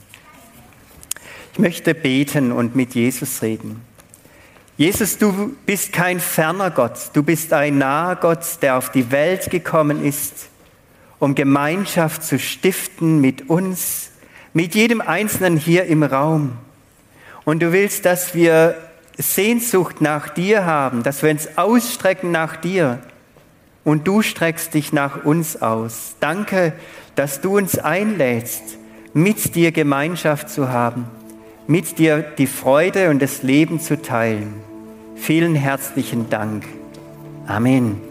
Ich 1.52 1.58
möchte 1.58 1.94
beten 1.94 2.52
und 2.52 2.76
mit 2.76 2.94
Jesus 2.94 3.42
reden. 3.42 3.82
Jesus, 4.80 5.18
du 5.18 5.54
bist 5.66 5.92
kein 5.92 6.20
ferner 6.20 6.70
Gott, 6.70 7.10
du 7.12 7.22
bist 7.22 7.52
ein 7.52 7.76
naher 7.76 8.16
Gott, 8.16 8.46
der 8.62 8.78
auf 8.78 8.88
die 8.90 9.10
Welt 9.10 9.50
gekommen 9.50 10.02
ist, 10.02 10.48
um 11.18 11.34
Gemeinschaft 11.34 12.24
zu 12.24 12.38
stiften 12.38 13.20
mit 13.20 13.50
uns, 13.50 14.10
mit 14.54 14.74
jedem 14.74 15.02
Einzelnen 15.02 15.58
hier 15.58 15.84
im 15.84 16.02
Raum. 16.02 16.52
Und 17.44 17.60
du 17.60 17.72
willst, 17.72 18.06
dass 18.06 18.34
wir 18.34 18.74
Sehnsucht 19.18 20.00
nach 20.00 20.30
dir 20.30 20.64
haben, 20.64 21.02
dass 21.02 21.22
wir 21.22 21.28
uns 21.28 21.58
ausstrecken 21.58 22.30
nach 22.30 22.56
dir 22.56 23.00
und 23.84 24.08
du 24.08 24.22
streckst 24.22 24.72
dich 24.72 24.94
nach 24.94 25.26
uns 25.26 25.60
aus. 25.60 26.16
Danke, 26.20 26.72
dass 27.16 27.42
du 27.42 27.58
uns 27.58 27.78
einlädst, 27.78 28.78
mit 29.12 29.54
dir 29.56 29.72
Gemeinschaft 29.72 30.48
zu 30.48 30.70
haben, 30.70 31.04
mit 31.66 31.98
dir 31.98 32.22
die 32.22 32.46
Freude 32.46 33.10
und 33.10 33.20
das 33.20 33.42
Leben 33.42 33.78
zu 33.78 34.00
teilen. 34.00 34.69
Vielen 35.20 35.54
herzlichen 35.54 36.30
Dank. 36.30 36.64
Amen. 37.46 38.09